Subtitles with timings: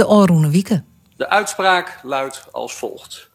[0.00, 0.86] de Oroene Wieken.
[1.16, 3.30] De uitspraak luidt als volgt.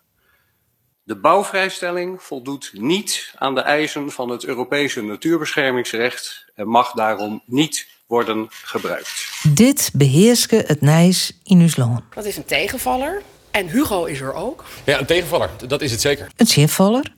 [1.03, 7.87] De bouwvrijstelling voldoet niet aan de eisen van het Europese natuurbeschermingsrecht en mag daarom niet
[8.07, 9.29] worden gebruikt.
[9.53, 12.03] Dit beheerske het Nijs in Usloon.
[12.15, 13.21] Dat is een tegenvaller.
[13.51, 14.65] En Hugo is er ook.
[14.85, 15.49] Ja, een tegenvaller.
[15.67, 16.31] Dat is het zeker.
[16.35, 17.15] Een zinvaller,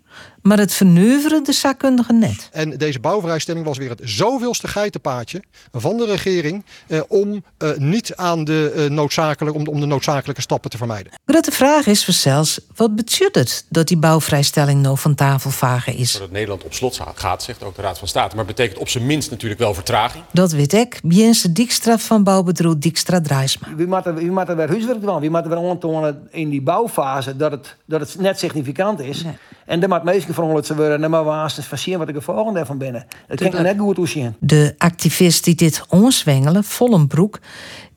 [0.47, 2.49] maar het verneuveren de zakkundige net.
[2.51, 8.15] En deze bouwvrijstelling was weer het zoveelste geitenpaadje van de regering eh, om eh, niet
[8.15, 11.11] aan de, eh, noodzakelijk, om, om de noodzakelijke stappen te vermijden.
[11.25, 15.49] Maar de vraag is voor zelfs, wat betekent het dat die bouwvrijstelling nou van tafel
[15.49, 16.17] vagen is?
[16.17, 18.35] Dat Nederland op slot gaat, zegt ook de Raad van State.
[18.35, 20.23] Maar betekent op zijn minst natuurlijk wel vertraging.
[20.31, 23.67] Dat weet ik, Biens de Dijkstra van bouwbedrijf Dijkstra Drijsma.
[23.75, 25.19] Wie moet er, er weer huiswerk doen?
[25.19, 29.23] Wie moet er weer aantonen in die bouwfase dat het, dat het net significant is?
[29.23, 29.37] Nee.
[29.65, 31.09] En dan moet meestal veranderd te worden.
[31.09, 33.05] Maar we haast eens van wat ik er volgende daarvan binnen.
[33.27, 37.39] Dat kan ik net goed hoe De activist die dit onzwengelen, Vollenbroek,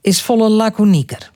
[0.00, 1.30] is volle laconieker.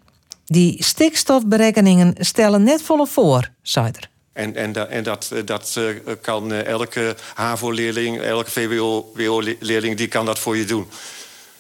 [0.45, 4.09] Die stikstofberekeningen stellen net volle voor, zei er.
[4.33, 9.97] En, en, en dat, eh, dat eh, kan eh, elke HAVO-leerling, elke VWO-leerling...
[9.97, 10.89] die kan dat voor je doen.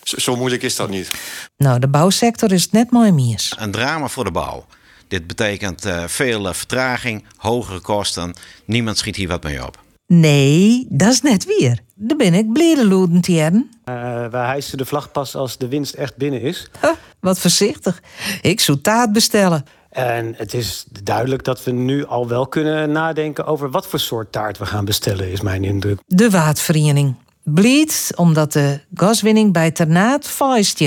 [0.02, 1.10] Zo, zo moeilijk is dat niet.
[1.56, 3.54] Nou, de bouwsector is het net mooi mies.
[3.58, 4.66] Een drama voor de bouw.
[5.14, 8.34] Dit betekent eh, veel eh, vertraging, hogere kosten.
[8.64, 9.82] Niemand schiet hier wat mee op.
[10.06, 11.78] Nee, dat is net weer.
[11.94, 13.70] Daar ben ik bledeloedend jaren.
[13.84, 13.94] Uh,
[14.26, 16.70] wij hijsen de vlag pas als de winst echt binnen is.
[16.80, 18.02] Huh, wat voorzichtig.
[18.40, 19.64] Ik zou taart bestellen.
[19.90, 24.32] En het is duidelijk dat we nu al wel kunnen nadenken over wat voor soort
[24.32, 25.98] taart we gaan bestellen, is mijn indruk.
[26.06, 27.14] De Waardvereniging.
[27.45, 30.81] Bleed omdat de gaswinning bij Ternaat vuist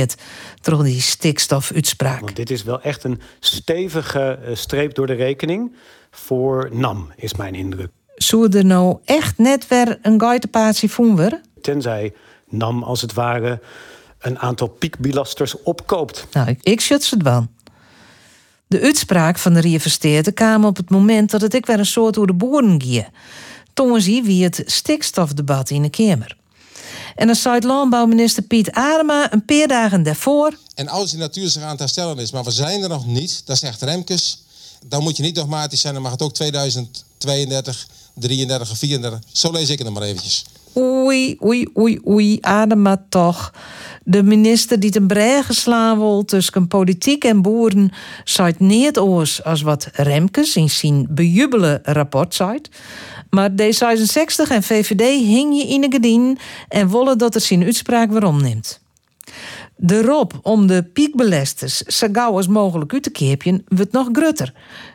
[0.62, 2.20] door die stikstofuitspraak.
[2.20, 5.76] Want dit is wel echt een stevige uh, streep door de rekening
[6.12, 7.90] voor NAM, is mijn indruk.
[8.16, 11.42] Zou er nou echt net weer een guidepatie voeren?
[11.62, 12.14] Tenzij
[12.50, 13.60] NAM als het ware
[14.20, 16.28] een aantal piekbelasters opkoopt.
[16.32, 17.48] Nou, ik, ik schud het wel.
[18.68, 22.16] De uitspraak van de reinvesteerder kwam op het moment dat het ik weer een soort
[22.16, 23.06] hoe de boeren ging.
[24.02, 26.38] Zie wie het stikstofdebat in de Kamer.
[27.15, 30.58] En dan zei landbouwminister Piet Adema een paar dagen daarvoor.
[30.76, 33.42] En als die natuur zich aan het herstellen is, maar we zijn er nog niet,
[33.45, 34.42] dat zegt Remkes.
[34.86, 39.20] Dan moet je niet dogmatisch zijn, dan mag het ook 2032, 33 of 34.
[39.32, 40.45] Zo lees ik het nog maar eventjes.
[40.77, 43.54] Oei, oei, oei, oei, Adema toch.
[44.04, 47.92] De minister die ten brei geslaan wordt tussen politiek en boeren,
[48.23, 52.61] zei niet oors als wat Remkes in zijn bejubele rapport zei.
[53.30, 56.38] Maar D66 en VVD hing je in de gedien
[56.70, 58.82] en willen dat er zijn uitspraak weer omneemt.
[59.76, 64.54] De rob om de piekbelesters zo gauw als mogelijk uit te keepjen, wordt nog grutter.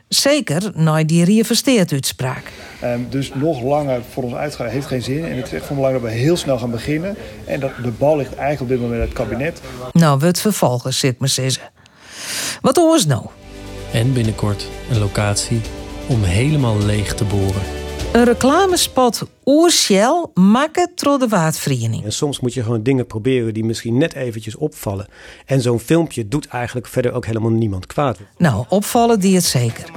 [0.08, 2.52] Zeker na die reinvesteerd uitspraak.
[2.84, 5.24] Um, dus nog langer voor ons uitgaan heeft geen zin.
[5.24, 7.16] En het is echt van belang dat we heel snel gaan beginnen.
[7.44, 9.60] En dat de bal ligt eigenlijk op dit moment bij het kabinet.
[9.92, 11.70] Nou, we het vervolgen, zit me zeggen.
[12.60, 13.26] Wat oors nou?
[13.92, 15.60] En binnenkort een locatie
[16.08, 17.81] om helemaal leeg te boren.
[18.12, 22.04] Een reclamespot oer Shell makken tro de waardvereniging.
[22.04, 25.06] En soms moet je gewoon dingen proberen die misschien net eventjes opvallen.
[25.46, 28.18] En zo'n filmpje doet eigenlijk verder ook helemaal niemand kwaad.
[28.36, 29.90] Nou, opvallen die het zeker.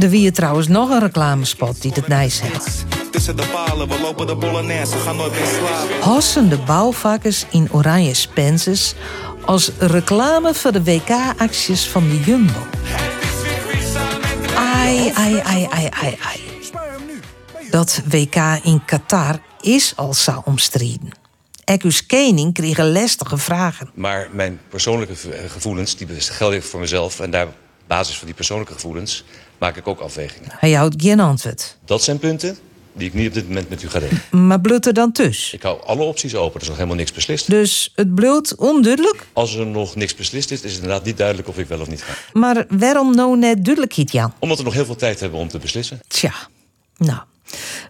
[0.00, 2.84] Er wie trouwens nog een reclamespot die het nijs heeft.
[3.10, 6.10] Tussen de palen, we lopen de bolognese, gaan nooit meer slapen.
[6.12, 8.94] Hossen de bouwvakkers in oranje spences
[9.44, 12.66] als reclame voor de WK-acties van de Jumbo.
[14.56, 16.53] Ai, ai, ai, ai, ai, ai.
[17.74, 21.10] Dat WK in Qatar is al zo omstreden.
[21.64, 23.90] Ekus Kening kreeg lastige vragen.
[23.94, 25.14] Maar mijn persoonlijke
[25.48, 27.20] gevoelens, die gelden voor mezelf.
[27.20, 27.54] En daar, op
[27.86, 29.24] basis van die persoonlijke gevoelens,
[29.58, 30.48] maak ik ook afwegingen.
[30.52, 31.76] Hij houdt geen antwoord.
[31.84, 32.58] Dat zijn punten
[32.92, 34.22] die ik niet op dit moment met u ga delen.
[34.30, 35.54] Maar blut er dan tussen?
[35.54, 37.50] Ik hou alle opties open, er is nog helemaal niks beslist.
[37.50, 39.26] Dus het bloedt onduidelijk?
[39.32, 41.88] Als er nog niks beslist is, is het inderdaad niet duidelijk of ik wel of
[41.88, 42.14] niet ga.
[42.32, 44.32] Maar waarom nou net duidelijkheid, Jan?
[44.38, 46.00] Omdat we nog heel veel tijd hebben om te beslissen.
[46.08, 46.34] Tja,
[46.96, 47.20] nou.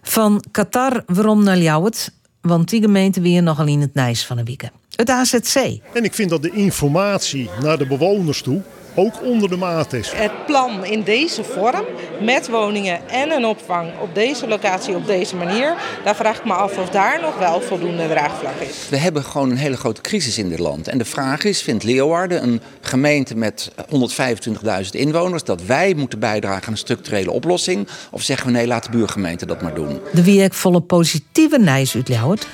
[0.01, 2.11] Van Qatar waarom naar Ljouwert?
[2.41, 4.71] Want die gemeente weer nogal in het nijs van de wieken.
[4.95, 5.55] Het AZC.
[5.93, 8.61] En ik vind dat de informatie naar de bewoners toe
[8.95, 10.11] ook onder de maat is.
[10.11, 11.85] Het plan in deze vorm,
[12.21, 16.53] met woningen en een opvang op deze locatie op deze manier, daar vraag ik me
[16.53, 18.89] af of daar nog wel voldoende draagvlak is.
[18.89, 20.87] We hebben gewoon een hele grote crisis in dit land.
[20.87, 26.65] En de vraag is, vindt Leeuwarden, een gemeente met 125.000 inwoners, dat wij moeten bijdragen
[26.65, 27.87] aan een structurele oplossing?
[28.11, 29.99] Of zeggen we nee, laat de buurgemeente dat maar doen?
[30.13, 32.47] De werkvolle positieve nijs uit Ljouwert.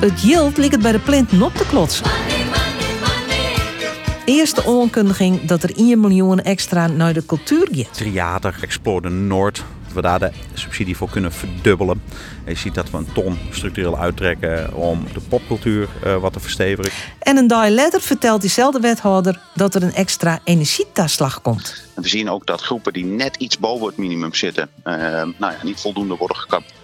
[0.00, 2.04] Het yield ligt het bij de plinten op te klotsen.
[4.30, 7.94] Eerste aankondiging dat er 1 miljoen extra naar de cultuur gaat.
[7.94, 12.02] Theater Explode Noord dat we daar de subsidie voor kunnen verdubbelen.
[12.44, 16.40] En je ziet dat we een ton structureel uittrekken om de popcultuur uh, wat te
[16.40, 16.92] verstevigen.
[17.18, 21.84] En een dag later vertelt diezelfde wethouder dat er een extra energietaslag komt.
[21.94, 25.56] We zien ook dat groepen die net iets boven het minimum zitten, uh, nou ja,
[25.62, 26.36] niet voldoende worden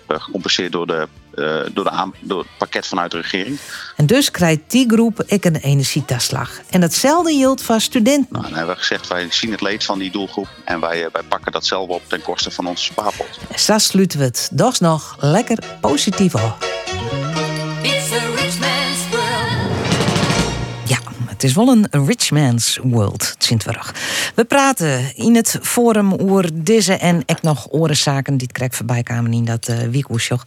[0.07, 3.59] gecompenseerd door, de, uh, door, de door het pakket vanuit de regering.
[3.97, 6.61] En dus krijgt die groep ik een energietaslag.
[6.71, 8.29] En hetzelfde geldt voor studenten.
[8.31, 11.23] Nou, dan hebben we gezegd, wij zien het leed van die doelgroep en wij, wij
[11.23, 13.39] pakken dat zelf op ten koste van onze spaarpot.
[13.53, 16.57] En zo sluiten we het doch nog lekker positief af.
[21.37, 23.95] Het is wel een rich man's world, Sintwerg.
[24.35, 29.33] We praten in het forum over deze en ik nog orenzaken die ik voorbij kwamen
[29.33, 30.45] in dat uh.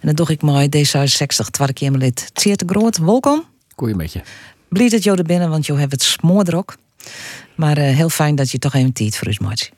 [0.00, 2.98] En dat doe ik mooi D66 tweede Kamerlid Tjeerd Groot.
[2.98, 3.44] Welkom.
[3.76, 4.20] Goeie met je.
[4.68, 6.76] Blij dat je er binnen, want je hebt het smoordrok.
[7.54, 9.70] Maar uh, heel fijn dat je toch even tijd voor ons maakt.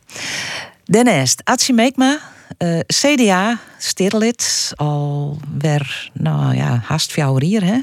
[0.85, 2.19] Daarnaast, Atsi Meekma,
[2.59, 7.81] uh, CDA, stedelid, alweer, nou ja, haast vier hier, hè?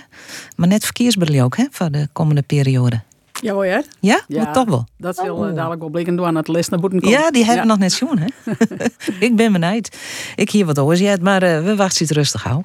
[0.55, 3.01] Maar net verkeersbril ook, hè, voor de komende periode.
[3.41, 4.85] Ja, hoor je Ja, ja maar toch wel.
[4.97, 5.55] Dat zal oh.
[5.55, 7.19] dadelijk wel blikken doen aan het les naar boeten komen.
[7.19, 7.69] Ja, die hebben ja.
[7.69, 8.27] nog net zo'n, hè?
[9.27, 9.97] ik ben benieuwd.
[10.35, 12.63] Ik hier wat oors maar uh, we wachten het rustig hou.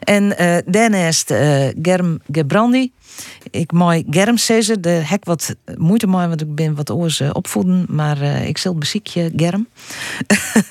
[0.00, 2.92] En uh, daarnaast uh, Germ Gebrandi.
[3.50, 7.86] Ik mooi Germ zeggen, de hek wat moeite mee, want ik ben wat oors opvoeden,
[7.88, 9.68] maar ik zal beziekje Germ.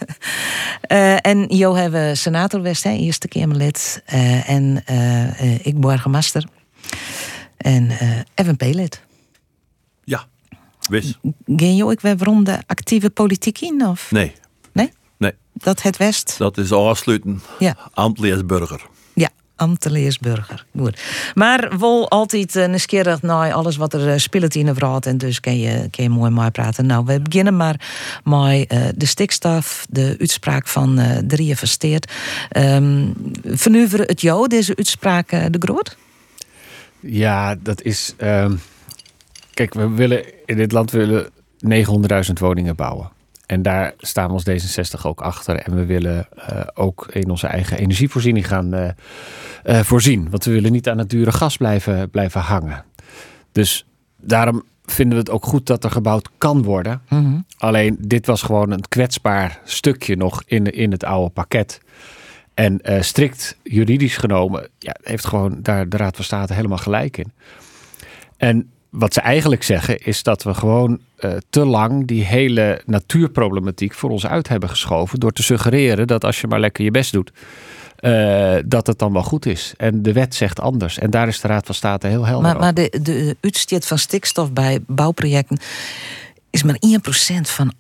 [1.31, 4.03] en Jo hebben senator West, hè, eerste Kamerlid.
[4.45, 4.83] en
[5.63, 6.45] ik burgemeester.
[7.57, 7.91] En
[8.35, 9.01] Evan P-lid.
[10.03, 10.25] Ja,
[10.89, 11.17] wist.
[11.45, 13.85] Geen je ook weer waarom de actieve politiek in?
[13.85, 14.11] Of?
[14.11, 14.33] Nee.
[14.71, 14.91] Nee?
[15.17, 15.33] Nee.
[15.53, 16.37] Dat het West?
[16.37, 17.41] Dat is afsluiten.
[17.59, 17.77] Ja.
[17.94, 18.89] Ambtelijksburger.
[19.61, 20.65] Ja, ambtelijksburger.
[20.77, 21.01] Goed.
[21.33, 25.05] Maar wel altijd uh, nieuwsgierig naar alles wat er uh, speelt in de wereld.
[25.05, 26.85] En dus kan je, je mooi maar praten.
[26.85, 27.81] Nou, we beginnen maar
[28.23, 32.11] met uh, de stikstof, de uitspraak van uh, Drieën Versteerd.
[32.57, 33.13] Um,
[33.43, 35.97] vernuiveren het jou, deze uitspraak, de groot?
[36.99, 38.13] Ja, dat is...
[38.17, 38.59] Um
[39.53, 41.29] Kijk, we willen in dit land willen
[41.67, 43.10] 900.000 woningen bouwen.
[43.51, 45.56] En daar staan we als D66 ook achter.
[45.56, 48.89] En we willen uh, ook in onze eigen energievoorziening gaan uh,
[49.65, 50.30] uh, voorzien.
[50.30, 52.83] Want we willen niet aan het dure gas blijven, blijven hangen.
[53.51, 53.86] Dus
[54.21, 57.01] daarom vinden we het ook goed dat er gebouwd kan worden.
[57.09, 57.45] Mm -hmm.
[57.57, 61.81] Alleen dit was gewoon een kwetsbaar stukje nog in, in het oude pakket.
[62.54, 67.31] En strikt juridisch genomen ja, heeft gewoon daar de Raad van State helemaal gelijk in.
[68.38, 73.93] En wat ze eigenlijk zeggen is dat we gewoon uh, te lang die hele natuurproblematiek
[73.93, 75.19] voor ons uit hebben geschoven.
[75.19, 77.31] Door te suggereren dat als je maar lekker je best doet,
[77.99, 79.73] uh, dat het dan wel goed is.
[79.77, 80.97] En de wet zegt anders.
[80.97, 83.97] En daar is de Raad van State heel helder Maar, maar de, de uitstoot van
[83.97, 85.59] stikstof bij bouwprojecten
[86.49, 86.77] is maar
[87.37, 87.73] 1% van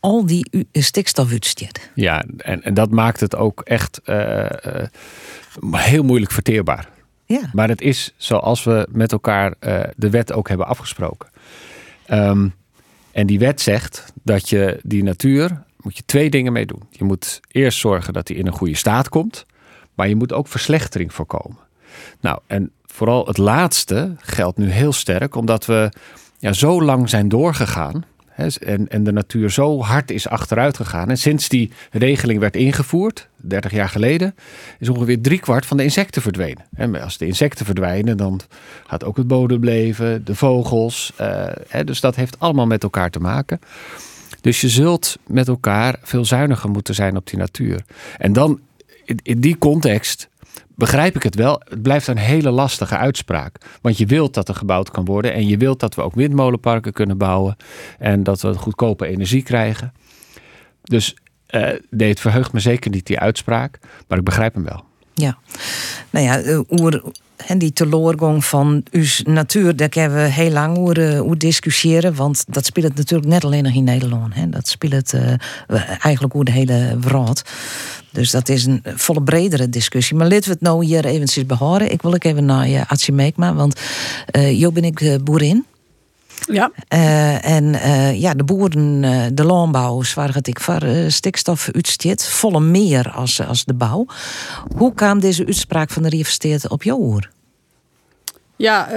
[0.00, 1.90] al die stikstofuitstoot.
[1.94, 4.46] Ja, en, en dat maakt het ook echt uh,
[5.70, 6.88] heel moeilijk verteerbaar.
[7.26, 7.50] Ja.
[7.52, 11.28] Maar het is zoals we met elkaar uh, de wet ook hebben afgesproken.
[12.10, 12.54] Um,
[13.12, 16.82] en die wet zegt dat je die natuur moet je twee dingen mee doen.
[16.90, 19.46] Je moet eerst zorgen dat die in een goede staat komt,
[19.94, 21.58] maar je moet ook verslechtering voorkomen.
[22.20, 25.92] Nou, en vooral het laatste geldt nu heel sterk, omdat we
[26.38, 28.04] ja, zo lang zijn doorgegaan
[28.36, 31.10] en, en de natuur zo hard is achteruit gegaan.
[31.10, 34.34] En sinds die regeling werd ingevoerd, 30 jaar geleden,
[34.78, 36.64] is ongeveer driekwart van de insecten verdwenen.
[36.74, 38.40] En als de insecten verdwijnen, dan
[38.86, 41.12] gaat ook het bodemleven, de vogels.
[41.20, 41.46] Uh,
[41.84, 43.60] dus dat heeft allemaal met elkaar te maken.
[44.40, 47.84] Dus je zult met elkaar veel zuiniger moeten zijn op die natuur.
[48.18, 48.60] En dan
[49.22, 50.28] in die context
[50.74, 51.62] begrijp ik het wel.
[51.68, 53.56] Het blijft een hele lastige uitspraak.
[53.80, 55.32] Want je wilt dat er gebouwd kan worden.
[55.32, 57.56] En je wilt dat we ook windmolenparken kunnen bouwen.
[57.98, 59.92] En dat we goedkope energie krijgen.
[60.82, 61.16] Dus
[61.50, 63.78] uh, nee, het verheugt me zeker niet die uitspraak.
[64.08, 64.84] Maar ik begrijp hem wel.
[65.14, 65.38] Ja,
[66.10, 67.02] nou ja, oer,
[67.46, 72.14] en die teleurgang van uw natuur, daar kunnen we heel lang over, over discussiëren.
[72.14, 74.34] Want dat speelt natuurlijk net alleen nog in Nederland.
[74.34, 74.48] Hè.
[74.48, 75.32] Dat speelt uh,
[75.88, 77.42] eigenlijk over de hele wereld.
[78.10, 80.16] Dus dat is een volle bredere discussie.
[80.16, 81.92] Maar laten we het nou hier eventjes behouden.
[81.92, 83.80] Ik wil ook even naar je Atje Meekma, want
[84.36, 85.64] uh, jo ben ik boerin.
[86.44, 86.70] Ja.
[86.94, 92.60] Uh, en uh, ja, de boeren, uh, de landbouw, waren ik voor stikstof uitstoot, volle
[92.60, 94.06] meer als, als de bouw.
[94.76, 97.30] Hoe kwam deze uitspraak van de Universiteit op jouw oor?
[98.56, 98.88] Ja,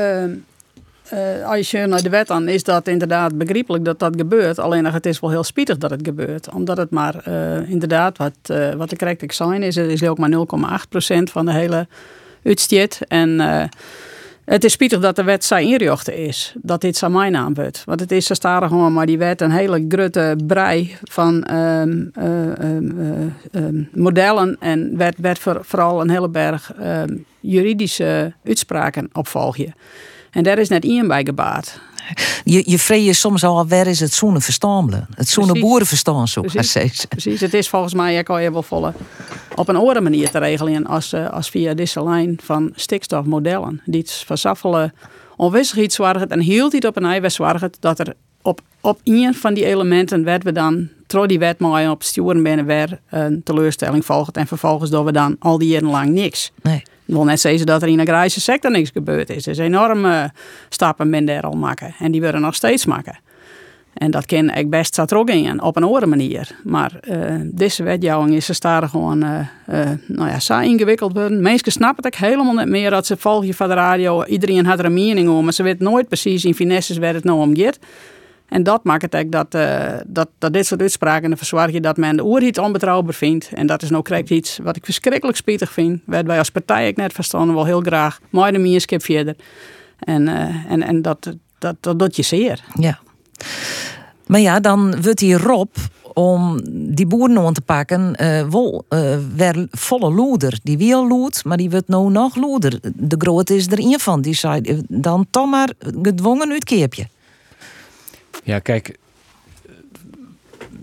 [1.45, 4.59] als je naar de wet aan is dat inderdaad begrijpelijk dat dat gebeurt.
[4.59, 6.49] Alleen het is wel heel spietig dat het gebeurt.
[6.53, 7.27] Omdat het maar
[7.67, 8.33] inderdaad, wat,
[8.77, 10.37] wat de correct zijn is, is ook maar 0,8%
[11.23, 11.87] van de hele
[12.43, 12.99] uitstoot.
[13.07, 13.39] En
[14.49, 16.53] Het is spietig dat de wet zijn inrichten is.
[16.61, 17.83] Dat dit zijn mijn naam wordt.
[17.85, 22.05] Want het is zo starig gewoon, maar die wet een hele grote brei van ehm,
[22.13, 24.57] eh, ehm, eh, ehm, modellen.
[24.59, 26.71] En werd, werd voor, vooral een hele berg
[27.39, 29.75] juridische uitspraken opvolgen.
[30.31, 31.79] En daar is net één bij gebaat.
[32.43, 35.07] Je, je vrees soms al, waar is het zoene verstamelen?
[35.13, 35.69] Het zoene Precies.
[35.69, 37.05] boerenverstaan zo, Precies.
[37.05, 38.93] Precies, het is volgens mij ook al je wel volle
[39.55, 43.81] op een andere manier te regelen als, eh, als via deze lijn van stikstofmodellen.
[43.85, 44.93] Die versaffelen
[45.35, 49.53] onwissigheid zorgen en hield het op een eiwet zorgen dat er op, op een van
[49.53, 54.05] die elementen werd we dan, door die wet maar op sturen binnen weer een teleurstelling
[54.05, 56.51] volgt en vervolgens doen we dan al die jaren lang niks.
[56.61, 56.83] Nee.
[57.05, 59.45] Ik wil net zeggen dat er in de agrarische sector niks gebeurd is.
[59.45, 60.31] Er is enorme
[60.69, 61.95] stappen men daar al maken.
[61.99, 63.19] En die worden nog steeds maken.
[63.93, 66.55] En dat kan ik best zat ook in, op een andere manier.
[66.63, 71.41] Maar eh, deze wetjouwing is ze stadig gewoon, eh, eh, nou ja, zo ingewikkeld worden.
[71.41, 74.25] Mensen snappen het ook helemaal niet meer dat ze volgen van de radio.
[74.25, 77.23] Iedereen had er een mening om, maar ze weet nooit precies in finesses waar het
[77.23, 77.79] nou om gaat.
[78.49, 81.37] En dat maakt het ook dat, eh, dat, dat dit soort uitspraken
[81.71, 83.51] je dat men de oerhiet onbetrouwbaar vindt.
[83.53, 86.01] En dat is nou iets wat ik verschrikkelijk spietig vind.
[86.05, 88.19] Waar wij als partij ik net verstaan wel heel graag.
[88.29, 89.35] Maar de mierskip verder.
[89.99, 92.63] En, eh, en, en dat, dat, dat doet je zeer.
[92.73, 92.99] Ja.
[94.25, 95.75] Maar ja, dan wordt die Rob
[96.13, 96.59] om
[96.95, 98.15] die boeren aan te pakken,
[98.49, 100.59] wel eh, weer volle loeder.
[100.63, 102.79] Die wil loed, maar die wordt nou nog loeder.
[102.95, 104.21] De groot is er een van.
[104.21, 105.69] Die zei dan toch maar
[106.01, 107.07] gedwongen uitkeepje.
[108.43, 108.97] Ja, kijk,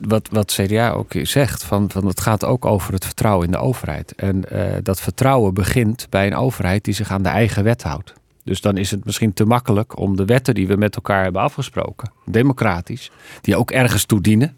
[0.01, 3.59] wat, wat CDA ook zegt, van, van het gaat ook over het vertrouwen in de
[3.59, 4.15] overheid.
[4.15, 8.13] En eh, dat vertrouwen begint bij een overheid die zich aan de eigen wet houdt.
[8.45, 11.43] Dus dan is het misschien te makkelijk om de wetten die we met elkaar hebben
[11.43, 13.11] afgesproken, democratisch,
[13.41, 14.57] die ook ergens toe dienen,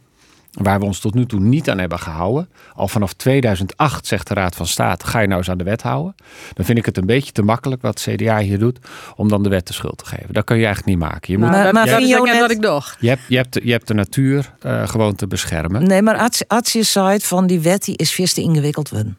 [0.53, 2.49] waar we ons tot nu toe niet aan hebben gehouden.
[2.75, 5.83] Al vanaf 2008 zegt de Raad van State, ga je nou eens aan de wet
[5.83, 6.15] houden.
[6.55, 8.79] Dan vind ik het een beetje te makkelijk wat CDA hier doet,
[9.17, 10.33] om dan de wet de schuld te geven.
[10.35, 11.33] Dat kun je eigenlijk niet maken.
[11.33, 12.97] Je, moet, Maar, dat, maar dat vind is je ook net wat ik dacht.
[13.01, 15.87] je, hebt, je, hebt, de- je hebt de natuur eh, gewoon te beschermen.
[15.87, 16.85] Nee, maar als, je
[17.25, 19.17] van die wet die is veel te ingewikkeld worden.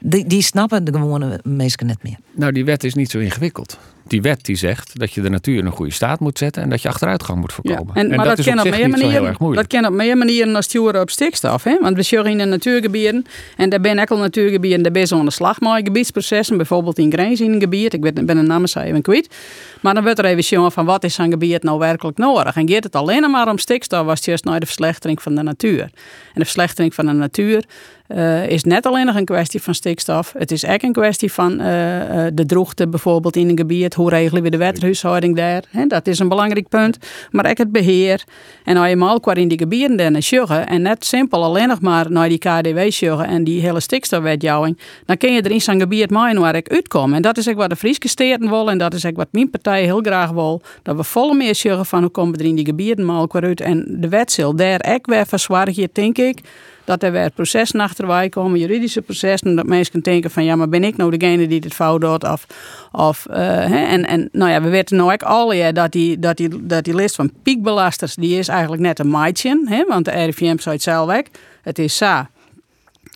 [0.00, 2.16] Die, die snappen de gewone mensen net meer.
[2.34, 3.78] Nou, die wet is niet zo ingewikkeld.
[4.08, 6.68] Die wet die zegt dat je de natuur in een goede staat moet zetten en
[6.68, 7.94] dat je achteruitgang moet Ja, voorkomen.
[7.94, 9.36] en, maar dat, is kan op meer manieren.
[9.54, 11.64] Dat kan op meer manieren dan sturen op stikstof.
[11.64, 11.78] Hè?
[11.80, 13.24] Want we zeggen in de natuurgebieden.
[13.56, 14.82] En daar ben ik al natuurgebieden.
[14.82, 16.56] Daar ben je aan de slag met gebiedsprocessen.
[16.56, 17.92] Bijvoorbeeld in gebied.
[17.92, 19.34] Ik ben ben een naam even kwijt.
[19.80, 22.56] Maar dan wordt er even jongen van wat is zo'n gebied nou werkelijk nodig.
[22.56, 24.04] En gaat het alleen maar om stikstof.
[24.04, 25.80] Was het juist naar de verslechtering van de natuur.
[25.80, 25.90] En
[26.34, 27.64] de verslechtering van de natuur.
[28.08, 30.34] eh, is net alleen nog een kwestie van stikstof.
[30.38, 33.94] Het is ook een kwestie van eh, eh, de droogte bijvoorbeeld in een gebied.
[33.98, 35.62] Hoe regelen we de wethuishouding daar?
[35.88, 36.98] Dat is een belangrijk punt.
[37.30, 38.24] Maar ook het beheer.
[38.64, 42.28] En als je in die gebieden dan sjuggen en net simpel alleen nog maar naar
[42.28, 46.40] die KDW sjuggen en die hele stikstofwetjouwing, dan kun je er in zo'n gebied maaien
[46.40, 47.14] waar ik uitkom.
[47.14, 49.50] En dat is ook wat de Friese steden wil en dat is ook wat mijn
[49.50, 50.62] partij heel graag wil.
[50.82, 53.60] Dat we volle meer sjuggen van hoe komen we er in die gebieden maar uit.
[53.60, 56.40] En de wet zal daar ook weer verzwaarden, denk ik
[56.88, 60.84] dat er weer processen achterwij komen, juridische processen, dat mensen denken van ja, maar ben
[60.84, 62.24] ik nou degene die dit fout doet?
[62.24, 62.46] Of,
[62.92, 63.84] of, eh, hè?
[63.84, 66.94] En, en nou ja, we weten nou ook al dat, die, dat, die, dat die
[66.94, 69.84] list van piekbelasters, die is eigenlijk net een maatje, hè?
[69.88, 71.22] want de RIVM zei het zelf.
[71.62, 72.26] Het is zo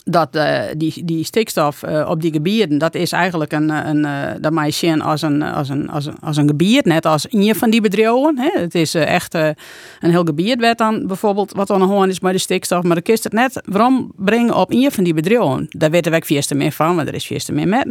[0.04, 4.04] dat eh, die, die stikstof eh, op die gebieden, dat is eigenlijk een, eh, een,
[4.04, 5.68] eh, dat mij als een, als, een, als,
[6.06, 8.38] een, als een gebied, net als een van die bedrijven.
[8.38, 8.61] Hè.
[8.61, 9.54] Het is echt een
[10.00, 13.25] heel gebied werd dan bijvoorbeeld wat dan gewoon is met de stikstof, maar dan kist
[13.25, 15.66] het net waarom brengen op een van die bedrijven.
[15.68, 17.88] Daar weten we veel te meer van, want er is veel te meer met.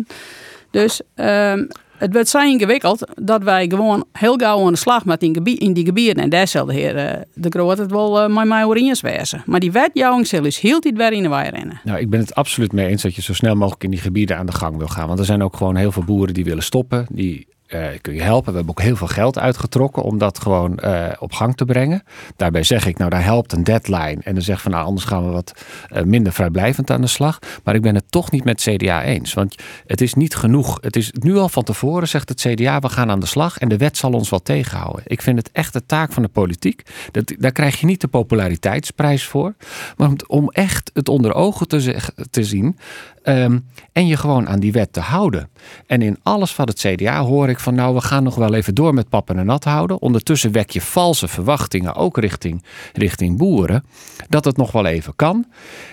[0.72, 1.65] Dus ehm,
[2.01, 5.74] het wordt zo ingewikkeld dat wij gewoon heel gauw aan de slag met in, in
[5.74, 6.24] die gebieden.
[6.24, 8.67] En daar zal de heer eh, de Groot het wel eh, met mij
[9.01, 9.43] wezen.
[9.46, 11.81] Maar die wetjouwing zal dus heel dit weer in de rennen.
[11.84, 14.38] Nou, ik ben het absoluut mee eens dat je zo snel mogelijk in die gebieden
[14.38, 15.08] aan de gang wil gaan.
[15.08, 17.05] Want er zijn ook gewoon heel veel boeren die willen stoppen.
[17.10, 18.51] Die eh, kun je helpen.
[18.51, 22.04] We hebben ook heel veel geld uitgetrokken om dat gewoon eh, op gang te brengen.
[22.36, 24.18] Daarbij zeg ik, nou daar helpt een deadline.
[24.24, 27.40] En dan zeg van nou anders gaan we wat eh, minder vrijblijvend aan de slag.
[27.63, 29.34] Maar ik ben het toch niet met CDA eens.
[29.34, 30.78] Want het is niet genoeg.
[30.82, 33.58] Het is nu al van tevoren zegt het CDA we gaan aan de slag.
[33.58, 35.04] En de wet zal ons wel tegenhouden.
[35.06, 36.84] Ik vind het echt de taak van de politiek.
[37.12, 39.54] Dat, daar krijg je niet de populariteitsprijs voor.
[39.98, 42.00] Maar om, om echt het onder ogen te,
[42.30, 42.78] te zien.
[43.24, 43.60] Ehm,
[43.92, 45.50] en je gewoon aan die wet te houden.
[45.88, 48.75] En in alles van het CDA hoor ik van nou we gaan nog wel even
[48.75, 50.01] door met pappen en nat houden.
[50.01, 52.63] Ondertussen wek je valse verwachtingen ook richting,
[52.94, 53.84] richting boeren.
[54.30, 55.46] Dat het nog wel even kan.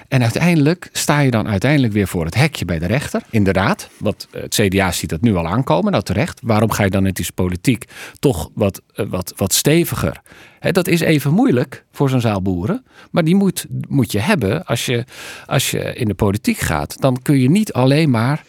[0.08, 3.22] En uiteindelijk sta je dan uiteindelijk weer voor het hekje bij de rechter.
[3.30, 5.92] Inderdaad, want het CDA ziet dat nu al aankomen.
[5.92, 6.40] Nou terecht.
[6.42, 7.84] Waarom ga je dan net die politiek
[8.18, 10.20] toch wat, eh, wat, wat steviger
[10.60, 12.84] Dat is even moeilijk voor zo'n zaal boeren.
[13.10, 15.04] Maar die moet, moet je hebben als je,
[15.46, 17.00] als je in de politiek gaat.
[17.00, 18.44] Dan kun je niet alleen maar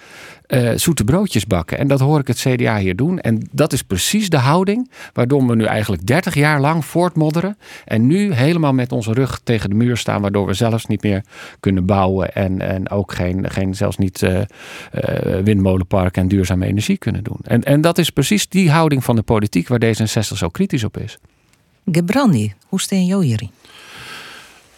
[0.50, 1.78] eh, zoete broodjes bakken.
[1.78, 3.20] En dat hoor ik het CDA hier doen.
[3.20, 7.58] En dat is precies de houding waardoor we nu eigenlijk 30 jaar lang voortmodderen.
[7.86, 10.22] En nu helemaal met onze rug tegen de muur staan.
[10.22, 11.24] Waardoor we zelfs niet meer
[11.60, 12.34] kunnen bouwen.
[12.34, 14.46] En, en ook geen, geen zelfs niet uh, uh,
[15.44, 17.40] windmolenparken en duurzame energie kunnen doen.
[17.44, 20.98] En, en dat is precies die houding van de politiek waar D66 zo kritisch op
[20.98, 21.18] is.
[21.92, 23.50] Gebrandi, hoe steen jou hierin?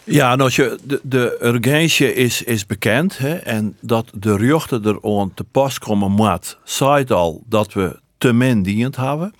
[0.04, 0.50] Ja, nou,
[0.82, 3.18] de, de urgentie is, is bekend.
[3.18, 8.32] Hè, en dat de rechten er te pas komen moet, zei al dat we te
[8.32, 9.34] min dient hebben.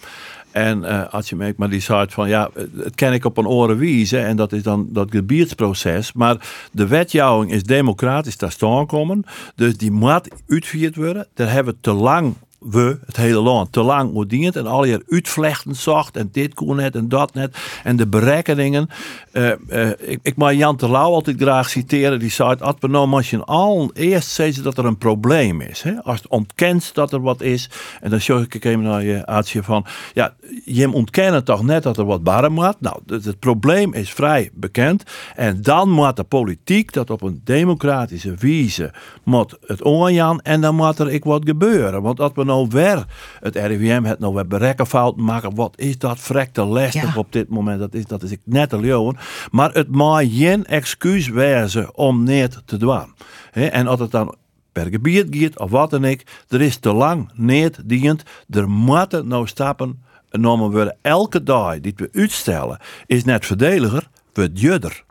[0.51, 3.47] En uh, als je merkt, maar die zei van ja, het ken ik op een
[3.47, 6.13] oren wijzen en dat is dan dat gebiedsproces.
[6.13, 9.25] Maar de wetjouwing is democratisch daar staan komen.
[9.55, 11.27] Dus die moet uitgevoerd worden.
[11.35, 15.05] Daar hebben we te lang we, het hele land, te lang moet en al je
[15.09, 18.89] uitvlechten zacht en dit kon net en dat net en de berekeningen.
[19.33, 23.13] Uh, uh, ik, ik mag Jan Terlouw altijd graag citeren, die zei, als we nou
[23.13, 25.83] als je al eerst zeggen ze dat er een probleem is.
[25.83, 26.03] Hè?
[26.03, 29.63] Als het ontkent dat er wat is, en dan zeg ik even naar je Aatje
[29.63, 32.77] van, ja, je ontkennen toch net dat er wat barren moet.
[32.79, 35.03] Nou, het, het, probleem is vrij bekend
[35.35, 38.93] en dan moet de politiek dat op een democratische wijze
[39.23, 42.03] moet het onjan en dan moet er ik wat gebeuren.
[42.03, 43.05] Want nou weer
[43.41, 45.55] het RIVM het nou weer berekkenfout maken.
[45.55, 47.79] Wat is dat vrekte lastig op dit moment?
[47.79, 49.17] Dat is, dat is ik net al leeuwen.
[49.51, 53.15] Maar het mag geen excuus wezen om niet te doen.
[53.53, 54.35] en als het dan
[54.73, 58.23] per gebied gaat of wat dan ik, er is te lang niet dient.
[58.51, 60.97] Er moeten nou stappen genomen worden.
[61.03, 65.05] Elke dag die we uitstellen is net verdediger, wordt judder.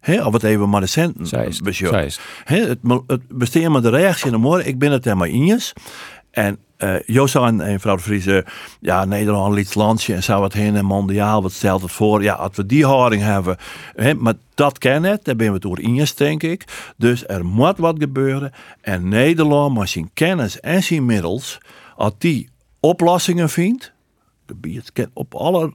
[0.00, 1.26] He, of het even maar de centen.
[2.44, 4.66] Het, het besteed de reactie in de morgen.
[4.66, 5.72] Ik ben het helemaal eens.
[6.30, 8.42] En uh, Joost en, en mevrouw de Vries,
[8.80, 12.22] ja, Nederland liet landje en zou wat heen en mondiaal, wat stelt het voor?
[12.22, 13.56] Ja, als we die houding hebben,
[13.94, 16.92] hè, maar dat kennen het, daar ben we door eens, denk ik.
[16.96, 18.52] Dus er moet wat gebeuren.
[18.80, 21.58] En Nederland, maar zijn kennis en zijn middels,
[21.96, 22.48] als die
[22.80, 23.92] oplossingen vindt,
[25.12, 25.72] op alle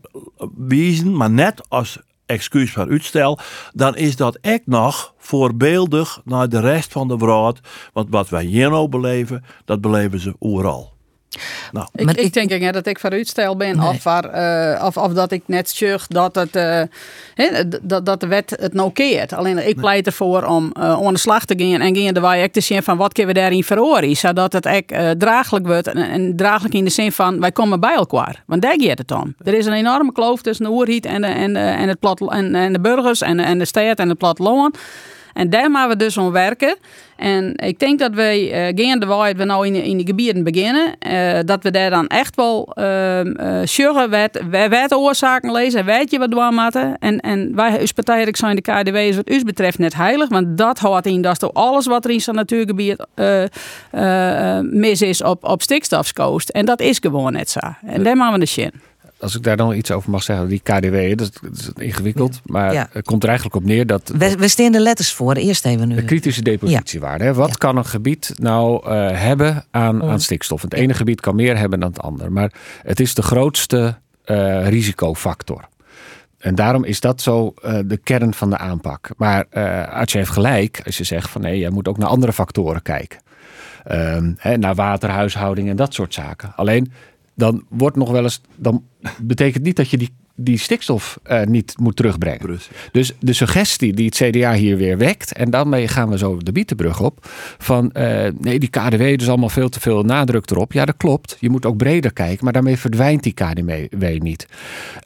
[0.56, 3.40] wijzen, maar net als excuus voor uitstel,
[3.74, 7.60] dan is dat echt nog voorbeeldig naar de rest van de wereld.
[7.94, 10.91] Want wat wij hier nou beleven, dat beleven ze overal.
[11.72, 11.88] Nou.
[11.96, 15.14] Ik, maar ik, denk niet dat ik voor uitstel ben of, waar, uh, of, of,
[15.14, 16.82] dat ik net zeg dat, het, uh,
[17.82, 19.34] dat, dat de wet het nou keert.
[19.34, 22.50] Alleen ik pleit ervoor om uh, aan de slag te gaan en gaan de wij
[22.50, 24.16] te zien van wat kunnen we daarin verhoren.
[24.16, 27.96] Zodat het echt draaglijk wordt en, en, draaglijk in de zin van wij komen bij
[27.96, 28.44] elkaar.
[28.46, 29.36] Want daar gaat het om.
[29.44, 32.56] Er is een enorme kloof tussen de oerhiet en de, en, en, het plat, en,
[32.56, 34.78] en de burgers en, en de stad en het platteland.
[35.34, 36.76] En daar moeten we dus aan werken.
[37.16, 40.44] En ik denk dat wij uh, gaan de waar we nou in, in die gebieden
[40.44, 45.86] beginnen, uh, dat we daar dan echt wel uh, uh, zorgen wat, wat oorzaken lezen,
[45.86, 46.98] weet je wat we moeten.
[47.00, 50.58] En, en wij als partij zijn de KDW is wat u betreft net heilig, want
[50.58, 53.06] dat houdt in dat alles wat er in zo'n natuurgebied
[54.62, 56.50] mis is op, op stikstofskost.
[56.50, 57.60] En dat is gewoon net zo.
[57.86, 58.72] En daar maken we de zin
[59.22, 63.06] als ik daar dan iets over mag zeggen, die KDW, dat is, ingewikkeld, maar het
[63.06, 64.12] komt er eigenlijk op neer dat...
[64.18, 65.96] We, we staan de letters voor, eerst even nu.
[65.96, 67.34] De kritische depositiewaarde.
[67.34, 70.62] Wat kan een gebied nou uh, hebben aan, aan stikstof?
[70.62, 72.52] Het ene gebied kan meer hebben dan het andere, maar
[72.84, 75.70] het is de grootste uh, risicofactor.
[76.38, 79.10] En daarom is dat zo uh, de kern van de aanpak.
[79.18, 79.46] Maar
[79.90, 83.20] Artje heeft gelijk als je zegt van nee, je moet ook naar andere factoren kijken.
[83.84, 86.54] Ehm, hè, naar waterhuishouding en dat soort zaken.
[86.56, 86.92] Alleen
[87.42, 88.42] dan wordt nog wel eens.
[88.56, 88.84] Dan
[89.22, 92.60] betekent niet dat je die, die stikstof uh, niet moet terugbrengen.
[92.92, 95.34] Dus de suggestie die het CDA hier weer wekt.
[95.34, 97.28] En daarmee gaan we zo de bietenbrug op.
[97.58, 100.74] Van uh, nee, die KDW is allemaal veel te veel nadruk erop.
[100.74, 101.38] Ja, dat klopt.
[101.40, 102.44] Je moet ook breder kijken.
[102.44, 104.48] Maar daarmee verdwijnt die KDW niet.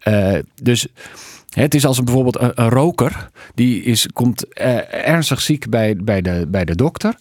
[0.08, 0.88] Uh, dus.
[1.50, 3.30] Het is als een, bijvoorbeeld een, een roker.
[3.54, 7.18] Die is, komt ernstig ziek bij, bij, de, bij de dokter.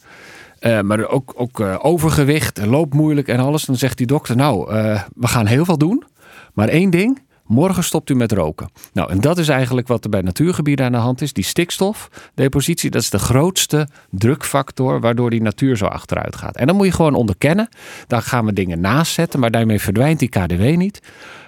[0.65, 3.65] Uh, maar ook, ook uh, overgewicht, loopt moeilijk en alles.
[3.65, 6.05] Dan zegt die dokter, nou, uh, we gaan heel veel doen.
[6.53, 8.69] Maar één ding, morgen stopt u met roken.
[8.93, 11.33] Nou, en dat is eigenlijk wat er bij natuurgebieden aan de hand is.
[11.33, 16.57] Die stikstofdepositie, dat is de grootste drukfactor waardoor die natuur zo achteruit gaat.
[16.57, 17.69] En dan moet je gewoon onderkennen.
[18.07, 21.03] Daar gaan we dingen naast zetten, maar daarmee verdwijnt die KDW niet.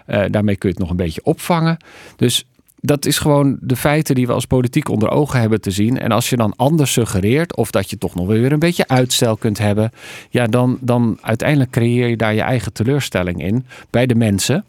[0.06, 1.76] daarmee kun je het nog een beetje opvangen.
[2.16, 2.46] Dus
[2.80, 5.98] dat is gewoon de feiten die we als politiek onder ogen hebben te zien.
[5.98, 9.36] En als je dan anders suggereert, of dat je toch nog weer een beetje uitstel
[9.36, 9.90] kunt hebben,
[10.30, 14.64] ja, dan, dan uiteindelijk creëer je daar je eigen teleurstelling in bij de mensen.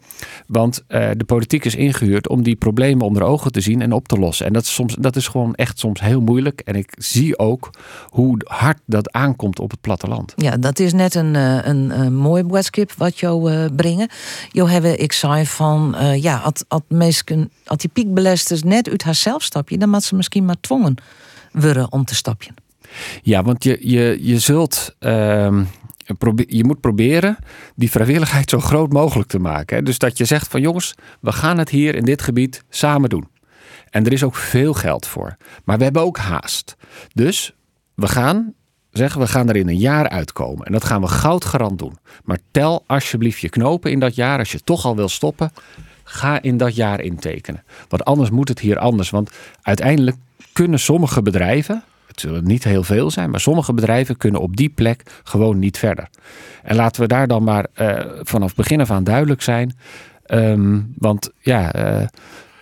[0.48, 4.08] Want uh, de politiek is ingehuurd om die problemen onder ogen te zien en op
[4.08, 4.46] te lossen.
[4.46, 6.62] En dat is, soms, dat is gewoon echt soms heel moeilijk.
[6.66, 7.70] En ik zie ook
[8.10, 10.34] hoe hard dat aankomt op het platteland.
[10.36, 14.10] Ja, dat is net een, eh, een, een mooi boodschap wat jou uh, brengen.
[14.52, 19.04] Jo hebben ik zei van, ja, als, als mensen, als die piek piekbelasters net uit
[19.04, 20.96] haarzelf stapje, dan moet ze misschien maar dwongen
[21.52, 22.56] worden om te stapjen.
[23.22, 24.96] Ja, want je, je, je zult.
[25.00, 25.64] ehm,
[26.48, 27.38] je moet proberen
[27.76, 29.84] die vrijwilligheid zo groot mogelijk te maken.
[29.84, 33.28] Dus dat je zegt van jongens, we gaan het hier in dit gebied samen doen.
[33.90, 35.38] En er is ook veel geld voor.
[35.64, 36.76] Maar we hebben ook haast.
[37.14, 37.54] Dus
[37.96, 38.54] we gaan
[38.92, 40.66] zeggen, we gaan er in een jaar uitkomen.
[40.66, 41.98] En dat gaan we goudgarant doen.
[42.24, 44.40] Maar tel alsjeblieft je knopen in dat jaar.
[44.40, 45.52] Als je toch al wil stoppen,
[46.10, 47.64] ga in dat jaar intekenen.
[47.88, 49.10] Want anders moet het hier anders.
[49.10, 50.18] Want uiteindelijk
[50.54, 54.70] kunnen sommige bedrijven, het zullen niet heel veel zijn, maar sommige bedrijven kunnen op die
[54.70, 56.08] plek gewoon niet verder.
[56.64, 59.78] En laten we daar dan maar eh, vanaf begin af aan duidelijk zijn.
[60.26, 62.08] Ehm, want ja, eh,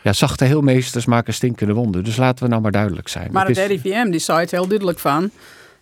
[0.04, 2.04] ja, zachte heelmeesters maken stinkende wonden.
[2.04, 3.32] Dus laten we nou maar duidelijk zijn.
[3.32, 5.30] Maar het is- RIVM die zei het heel duidelijk van.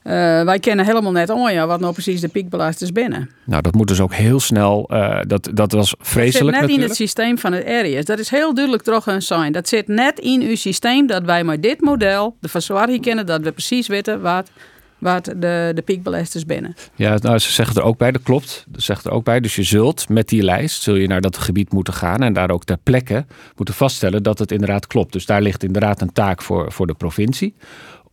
[0.03, 0.13] Eh,
[0.43, 3.29] wij kennen helemaal net aan ja, wat nou precies de piekbelasters binnen.
[3.45, 4.89] Nou, dat moet dus ook heel snel.
[4.89, 8.05] eh, dat, dat was Dat zit vreselijk net in het systeem van het RIS.
[8.05, 9.51] Dat is heel duidelijk toch een sign.
[9.51, 13.25] Dat zit net in uw systeem dat wij met dit model de verzwaring kennen.
[13.25, 14.49] Dat we precies weten wat,
[14.97, 16.75] wat de, de piekbelasters binnen.
[16.95, 18.65] Ja, nou, ze zeggen er ook bij, dat klopt.
[18.75, 19.39] Ze zegt er ook bij.
[19.39, 22.49] Dus je zult met die lijst zul je naar dat gebied moeten gaan en daar
[22.51, 25.13] ook ter plekke moeten vaststellen dat het inderdaad klopt.
[25.13, 27.53] Dus daar ligt inderdaad een taak voor, voor de provincie.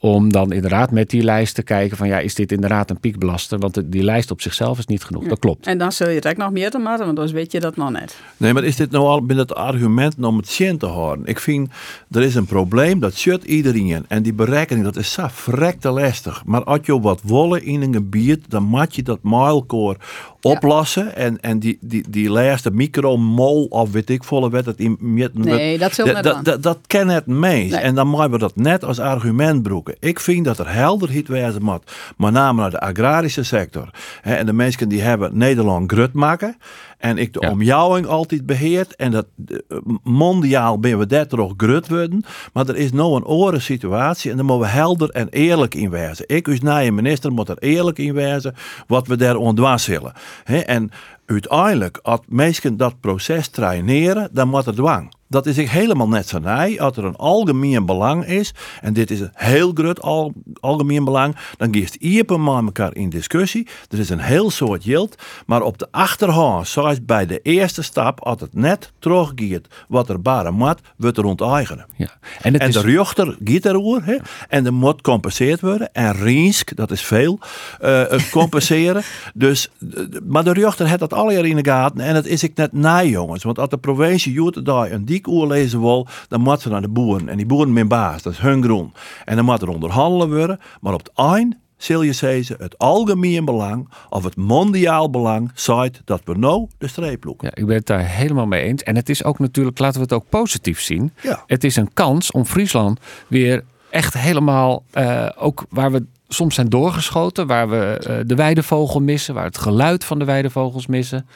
[0.03, 3.59] Om dan inderdaad met die lijst te kijken van ja, is dit inderdaad een piekbelaster?
[3.59, 5.25] Want die lijst op zichzelf is niet genoeg.
[5.25, 5.67] Dat klopt.
[5.67, 7.77] En dan zul je het ook nog meer te maken, want dan weet je dat
[7.77, 8.17] nog net.
[8.37, 11.27] Nee, maar is dit nou al binnen het argument om het zin te houden?
[11.27, 11.71] Ik vind,
[12.11, 14.05] er is een probleem, dat shut iedereen.
[14.09, 16.43] En die berekening, dat is zo verrekte lastig.
[16.45, 19.97] Maar als je wat wollen in een gebied, dan moet je dat muilkoor
[20.41, 21.17] oplossen.
[21.17, 25.79] En, en die, die, die laatste micromol, of weet ik volle wet, dat in Nee,
[25.79, 26.45] dat dat, aan.
[26.45, 27.73] dat, dat ken het meest.
[27.73, 27.81] Nee.
[27.81, 29.90] En dan moeten we dat net als argument broeken.
[29.99, 31.93] Ik vind dat er helderheid wezen moet.
[32.17, 33.91] Met name naar de agrarische sector.
[34.23, 36.57] En de mensen die hebben Nederland grut maken.
[36.99, 38.97] En ik de omjouwing altijd beheert.
[38.97, 42.25] En dat eh, mondiaal ben we daar toch grut worden.
[42.53, 44.31] Maar er is nou een oren situatie.
[44.31, 46.25] En daar moeten we helder en eerlijk in wezen.
[46.29, 48.55] Ik als nieuwe minister moet er eerlijk in wezen.
[48.87, 50.13] Wat we daar ontdwas willen.
[50.45, 50.91] En
[51.27, 55.13] uiteindelijk, als mensen dat proces traineren, dan moet er dwang.
[55.31, 56.83] Dat is ik helemaal net zo nee.
[56.83, 61.37] Als er een algemeen belang is, en dit is een heel groot al, algemeen belang,
[61.57, 63.67] dan geeft iedereen met elkaar in discussie.
[63.89, 68.21] Er is een heel soort yield, maar op de achterhand, zoals bij de eerste stap,
[68.21, 71.87] als het net teruggeeft wat er bare moet, wordt er onteigenen.
[71.97, 72.09] Ja.
[72.41, 75.93] En, het En is, de rechter gaat erover, en er moet compenseerd worden.
[75.93, 77.39] En Rinsk, dat is veel,
[77.81, 79.03] eh, compenseren.
[79.35, 82.01] dus, eh, maar de rechter heeft dat alle jaar in de gaten.
[82.01, 83.43] En dat is ik net na, jongens.
[83.43, 86.89] Want als de provincie Joet daar een dik oorlezen wil, dan moet ze naar de
[86.89, 87.29] boeren.
[87.29, 88.93] En die boeren mijn baas, dat is hun groen.
[89.25, 90.61] En dan moet er onderhandelen worden.
[90.81, 96.03] Maar op het eind zul je zeggen, het algemeen belang of het mondiaal belang, zegt
[96.05, 97.47] dat we nou de streep loeken.
[97.47, 98.83] Ja, ik ben het daar helemaal mee eens.
[98.83, 101.13] En het is ook natuurlijk, laten we het ook positief zien.
[101.23, 101.43] Ja.
[101.47, 106.69] Het is een kans om Friesland weer echt helemaal, eh, ook waar we soms zijn
[106.69, 111.27] doorgeschoten, waar we eh, de weidevogel missen, waar het geluid van de weidevogels missen,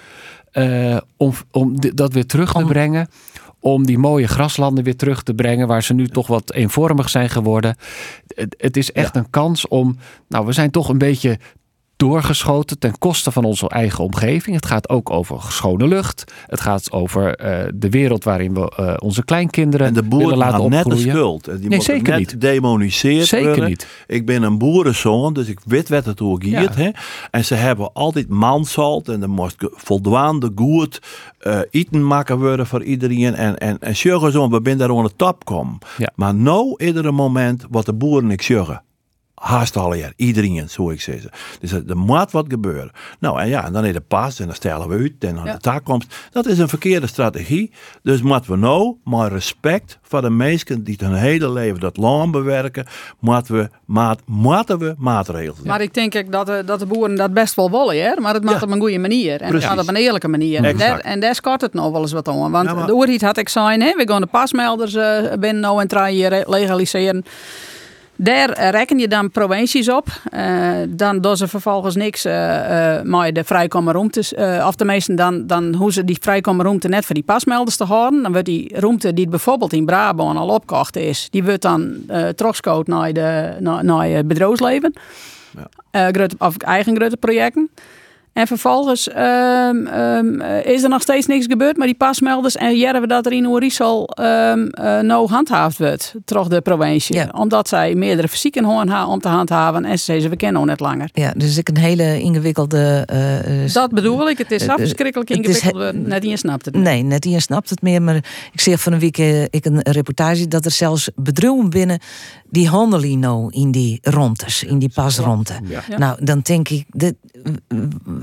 [0.52, 3.00] eh, om, om dat weer terug te brengen.
[3.00, 3.43] Om
[3.82, 7.76] die mooie graslanden weer terug te brengen, waar ze nu toch wat eenvormig zijn geworden.
[8.34, 9.96] Het, het is echt een kans om.
[10.28, 11.38] Nou, we zijn toch een beetje
[12.08, 14.56] doorgeschoten ten koste van onze eigen omgeving.
[14.56, 16.32] Het gaat ook over schone lucht.
[16.46, 20.38] Het gaat over eh, de wereld waarin we eh, onze kleinkinderen En de boeren willen
[20.44, 21.16] laten hebben net de opgroeien.
[21.16, 21.60] schuld.
[21.60, 22.40] Die nee, zeker net niet.
[22.40, 23.68] demoniseerd Zeker worden.
[23.68, 23.86] niet.
[24.06, 26.76] Ik ben een boerenzoon, dus ik weet wat het hoe gaat.
[26.76, 26.82] Ja.
[26.82, 26.90] hè.
[27.30, 31.02] En ze hebben altijd mansalt en er moest voldoende goed
[31.38, 33.34] eh eten maken worden voor iedereen.
[33.34, 35.78] En, en, en zo, we zijn daar aan de top komen.
[35.98, 36.10] Ja.
[36.14, 38.82] Maar nou iedere moment wat de boeren ik zeggen.
[39.34, 41.30] Haast alle jaar, iedereen, zo ik zeggen.
[41.60, 42.90] Dus er er moet wat gebeuren.
[43.18, 45.44] Nou en ja, en dan is de pas en dan stellen we uit en dan
[45.44, 45.52] Ja.
[45.52, 46.14] de toekomst.
[46.30, 47.72] Dat is een verkeerde strategie.
[48.02, 52.32] Dus moeten we nou maar respect voor de mensen die hun hele leven dat land
[52.32, 52.86] bewerken,
[53.18, 57.16] moeten we, maat, moeten we maatregelen Maar ik denk ook dat de, dat de boeren
[57.16, 58.20] dat best wel willen, hè?
[58.20, 59.40] maar het mag op een goede manier.
[59.40, 60.64] En het gaat op een eerlijke manier.
[60.64, 62.52] En daar, en daar schort het nog wel eens wat om.
[62.52, 63.92] Want maar- de oorhiet had ik zijn, hè?
[63.96, 67.24] we gaan de pasmelders eh, binnen nou en drie legaliseren.
[68.16, 70.06] Daar reken je dan provincies op.
[70.30, 74.34] Eh, dan doen ze vervolgens niks eh eh maar de vrijkomen ruimtes.
[74.34, 77.84] eh of meesten dan, dan hoe ze die vrijkomen ruimte net voor die pasmelders te
[77.84, 78.22] houden.
[78.22, 82.86] Dan wordt die ruimte die bijvoorbeeld in Brabant al opgekocht is, die wordt dan teruggescoot
[82.86, 84.92] naar, de, naar, naar het bedrijfsleven.
[85.90, 87.70] Grote, of eigen grote projecten.
[88.34, 92.76] En vervolgens ehm, ehm, eh, is er nog steeds niks gebeurd, maar die pasmelders en
[92.76, 97.32] jaren we dat er in Oerisel um, uh, nou handhaafd wordt, toch de provincie.
[97.32, 100.80] Omdat zij meerdere fysieken hoorn om te handhaven en ze zeggen we kennen nog net
[100.80, 101.08] langer.
[101.12, 103.08] Ja, dus ik een hele ingewikkelde.
[103.12, 104.38] Uh, dat bedoel ik.
[104.38, 106.06] Het is afschrikkelijk ingewikkeld.
[106.06, 106.76] net je snapt het.
[106.76, 108.02] Nee, net je snapt het meer.
[108.02, 108.16] Maar
[108.52, 109.18] ik zeg van een week
[109.50, 111.98] ik een reportage dat er zelfs bedrijven binnen
[112.54, 115.52] die handelen nou in die rondes, in die pasronde.
[115.64, 115.82] Ja.
[115.96, 117.14] Nou, dan denk ik, dit,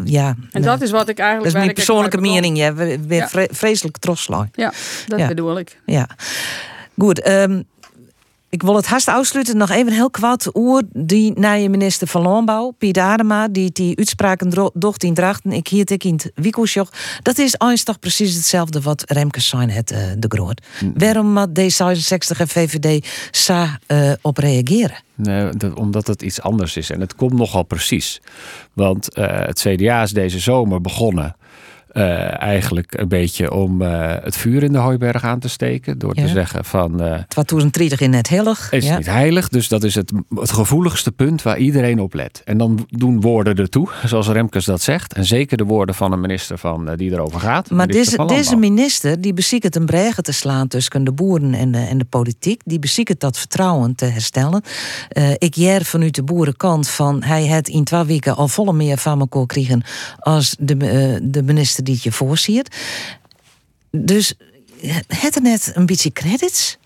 [0.06, 0.36] ja.
[0.52, 1.52] En dat is wat ik eigenlijk.
[1.52, 2.58] Dat is mijn persoonlijke mening.
[2.58, 3.30] Ja, we, we ja.
[3.52, 4.74] vreselijk trots Ja,
[5.08, 5.80] dat bedoel ik.
[5.86, 6.10] Ja.
[6.98, 7.66] Goed, um,
[8.52, 9.58] ik wil het haast afsluiten.
[9.58, 14.72] Nog even heel kwad oer die je minister van Landbouw, Piet Adema, die die uitspraken
[14.74, 15.52] docht in drachten.
[15.52, 16.32] Ik hier tik in het.
[17.22, 20.62] Dat is toch precies hetzelfde wat Remke zijn het uh, de groot.
[20.80, 20.92] Hm.
[20.94, 24.98] Waarom moet D66 en VVD sa uh, op reageren?
[25.16, 26.90] Nee, dat, omdat het iets anders is.
[26.90, 28.22] En het komt nogal precies.
[28.74, 31.36] Want uh, het CDA is deze zomer begonnen
[31.94, 36.00] uh, eigenlijk een beetje om uh, het vuur in de hooiberg aan te steken.
[36.00, 37.04] Door te zeggen van...
[37.04, 38.72] Uh, 2030 in net heilig.
[38.72, 38.98] Is ja.
[38.98, 42.42] niet heilig, dus dat is het, het gevoeligste punt waar iedereen op let.
[42.46, 45.14] En dan doen woorden ertoe, zoals Remkes dat zegt.
[45.14, 47.70] En zeker de woorden van een minister van, die erover gaat.
[47.70, 51.78] Maar deze, deze minister, die beziekt een bregen te slaan tussen de boeren en de,
[51.78, 52.62] en de politiek.
[52.66, 54.64] Die beziekt dat vertrouwen te herstellen.
[55.38, 57.24] ik jaar vanuit de boerenkant van...
[57.24, 59.84] hij het in twee weken al volle meer van me kon krijgen
[60.20, 60.78] als de,
[61.24, 62.76] de minister die je voorziet.
[63.92, 64.34] Dus
[65.08, 66.78] het er net een beetje credits?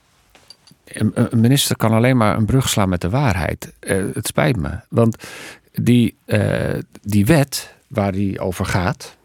[0.86, 3.74] Een minister kan alleen maar een brug slaan met de waarheid.
[3.80, 4.80] Uh, het spijt me.
[4.90, 5.18] Want
[5.72, 9.18] die, uh, die wet waar die over gaat,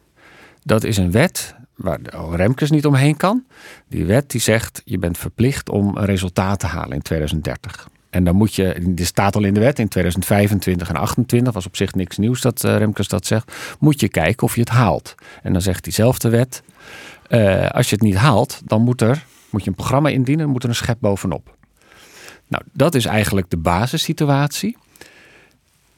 [0.62, 1.98] dat is een wet waar
[2.34, 3.44] Remkes niet omheen kan.
[3.88, 7.88] Die wet die zegt, je bent verplicht om een resultaat te halen in 2030.
[8.10, 11.66] En dan moet je, dit staat al in de wet, in 2025 en 28, was
[11.66, 14.70] op zich niks nieuws dat uh, Remkes dat zegt, moet je kijken of je het
[14.70, 15.14] haalt.
[15.42, 16.62] En dan zegt diezelfde wet,
[17.28, 20.62] uh, als je het niet haalt, dan moet, er, moet je een programma indienen, moet
[20.62, 21.56] er een schep bovenop.
[22.46, 24.76] Nou, dat is eigenlijk de basissituatie.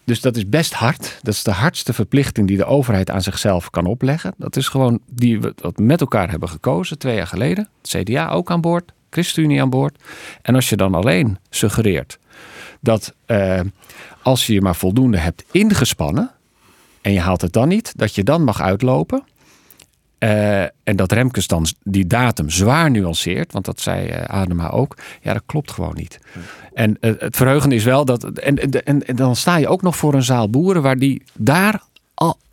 [0.05, 1.19] Dus dat is best hard.
[1.23, 4.35] Dat is de hardste verplichting die de overheid aan zichzelf kan opleggen.
[4.37, 7.69] Dat is gewoon die we met elkaar hebben gekozen twee jaar geleden.
[7.83, 10.03] Het CDA ook aan boord, ChristenUnie aan boord.
[10.43, 12.19] En als je dan alleen suggereert
[12.81, 13.61] dat uh,
[14.23, 16.31] als je je maar voldoende hebt ingespannen
[17.01, 19.25] en je haalt het dan niet, dat je dan mag uitlopen.
[20.19, 24.97] Uh, en dat Remkes dan die datum zwaar nuanceert, want dat zei uh, Adema ook.
[25.21, 26.21] Ja, dat klopt gewoon niet.
[26.75, 28.25] En het verheugende is wel dat.
[28.25, 31.83] En, en, en, dan sta je ook nog voor een zaal boeren waar die daar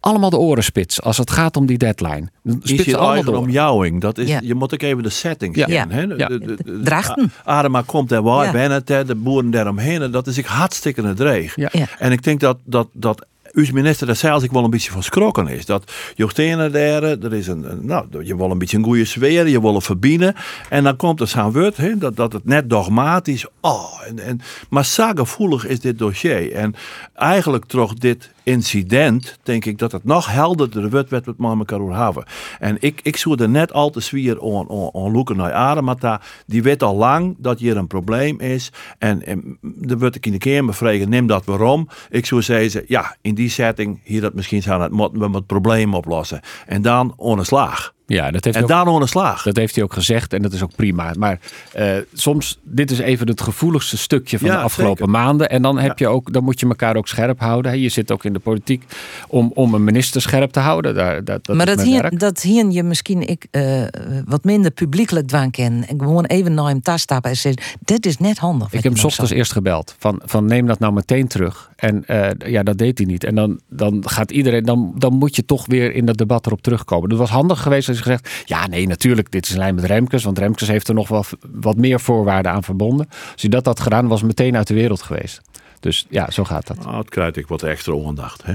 [0.09, 2.27] allemaal de oren spits als het gaat om die deadline.
[2.63, 4.01] Spits is allemaal om jouwing.
[4.01, 4.39] Dat is, ja.
[4.43, 5.69] Je moet ook even de setting zien.
[5.69, 5.85] Ja.
[5.89, 6.01] Hè?
[6.01, 6.27] Ja.
[6.27, 7.31] De, de, de, Drachten.
[7.43, 8.51] Adema komt er waar, ja.
[8.51, 10.01] bijna de boeren daaromheen.
[10.01, 11.55] En dat is ik hartstikke het dreig.
[11.55, 11.69] Ja.
[11.99, 15.03] En ik denk dat, dat, dat uw minister daar zelfs ik wel een beetje van
[15.03, 15.65] schrokken is.
[15.65, 19.47] Dat je daar, er is een, een, nou, je wil een beetje een goede sfeer,
[19.47, 20.35] je wil verbinden.
[20.69, 24.41] En dan komt er zo'n woord, hè, dat, dat het net dogmatisch, oh, en, en,
[24.69, 26.51] maar gevoelig is dit dossier.
[26.51, 26.75] En
[27.15, 32.03] eigenlijk toch dit incident, denk ik dat het nog helderder wordt wat we met elkaar
[32.03, 32.23] hebben.
[32.59, 36.21] En ik, ik zou er net al te zwier on, on, loeken naar Ademata.
[36.45, 38.71] Die weet al lang dat hier een probleem is.
[38.97, 41.87] En, en dan word ik in de keer vragen, neem dat waarom.
[42.09, 45.47] Ik zou zeggen, ja, in die setting, hier dat misschien zou het, moeten we het
[45.47, 46.41] probleem oplossen.
[46.65, 47.93] En dan on slag.
[48.09, 49.43] Ja, dat heeft en hij ook, slag.
[49.43, 51.13] Dat heeft hij ook gezegd en dat is ook prima.
[51.17, 51.39] Maar
[51.77, 55.11] uh, soms, dit is even het gevoeligste stukje van ja, de afgelopen zeker.
[55.11, 55.49] maanden.
[55.49, 56.07] En dan, heb ja.
[56.07, 57.79] je ook, dan moet je elkaar ook scherp houden.
[57.79, 58.83] Je zit ook in de politiek
[59.27, 60.95] om, om een minister scherp te houden.
[60.95, 63.83] Daar, dat, dat maar dat hier, dat hier je misschien ik, uh,
[64.25, 65.87] wat minder publiekelijk dwang ken.
[65.87, 68.73] En gewoon even naar hem thuis stappen en zeggen, dit is net handig.
[68.73, 69.95] Ik heb hem ochtends eerst gebeld.
[69.99, 71.69] Van, van neem dat nou meteen terug.
[71.75, 73.23] En uh, ja, dat deed hij niet.
[73.23, 76.61] En dan, dan gaat iedereen, dan, dan moet je toch weer in dat debat erop
[76.61, 77.09] terugkomen.
[77.09, 80.23] Dat was handig geweest als gezegd, ja nee, natuurlijk, dit is in lijn met Remkes.
[80.23, 83.07] Want Remkes heeft er nog wel wat meer voorwaarden aan verbonden.
[83.09, 85.41] Als hij dat had gedaan, was meteen uit de wereld geweest.
[85.79, 86.83] Dus ja, zo gaat dat.
[86.83, 88.43] Nou, het krijg ik wat extra ondacht.
[88.45, 88.53] Hè?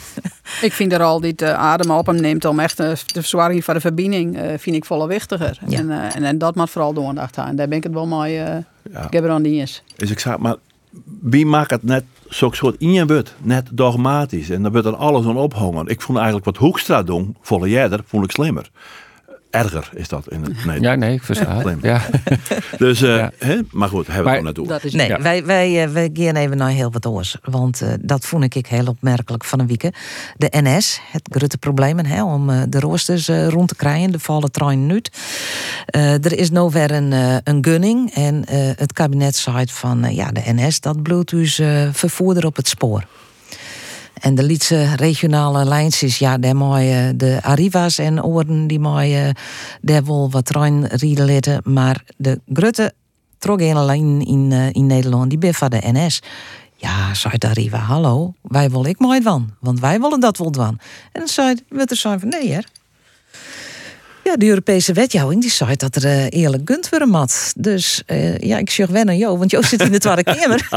[0.66, 3.64] ik vind er al dit uh, adem op hem neemt om echt uh, de verzwaring
[3.64, 5.58] van de verbinding uh, vind ik volle wichtiger.
[5.66, 5.78] Ja.
[5.78, 7.56] En, en, en, dat moet vooral de aandacht aan.
[7.56, 8.32] Daar ben ik het wel mooi.
[8.32, 8.64] ja.
[9.06, 9.82] Ik heb er die eens.
[9.96, 10.56] Is ik zeg, maar
[11.20, 14.50] wie maakt het net zo'n soort in bud, net dogmatisch.
[14.50, 15.86] En daar wordt dan alles aan ophangen.
[15.86, 18.70] Ik vond eigenlijk wat Hoekstra doen, volle jij vond ik slimmer
[19.52, 20.82] erger is dat in het Nederlands.
[20.82, 21.78] Ja, nee, ik versta het.
[21.82, 22.00] Ja.
[22.78, 23.60] dus, uh, hè?
[23.70, 24.66] maar goed, hebben we er naartoe.
[24.66, 25.22] Dat is, nee, ja.
[25.22, 27.36] wij, wij, uh, wij gaan even naar heel wat oors.
[27.42, 29.80] Want uh, dat vond ik heel opmerkelijk van een week.
[30.36, 34.12] De NS, het grote probleem hè, om de roosters rond te krijgen.
[34.12, 35.02] De vallen trein nu.
[35.86, 37.12] er is nou weer een,
[37.44, 38.14] een gunning.
[38.14, 38.44] En
[38.76, 41.60] het kabinet zei van ja, de NS, dat bloedt dus
[41.92, 43.06] vervoerder op het spoor.
[44.22, 49.32] En de Lietse regionale lijntjes, ja, daar mooi de Arriva's en oren die mooi
[49.80, 51.60] daar wel wat trein rieden.
[51.64, 52.92] Maar de grote
[53.42, 56.22] trogene lijn in, eh, in Nederland, die ben van de NS.
[56.76, 60.50] Ja, zei de Arriva, hallo, wij willen ik mooi van, want wij willen dat wel
[60.50, 60.80] doen.
[61.12, 61.56] En dan zei
[62.18, 62.60] van nee, hè.
[64.24, 67.52] Ja, de Europese wetgeving die zei dat er eh, eerlijk gunt worden mat.
[67.56, 70.68] Dus eh, ja, ik zeg wel naar jou, want jou zit in de Tweede Kamer.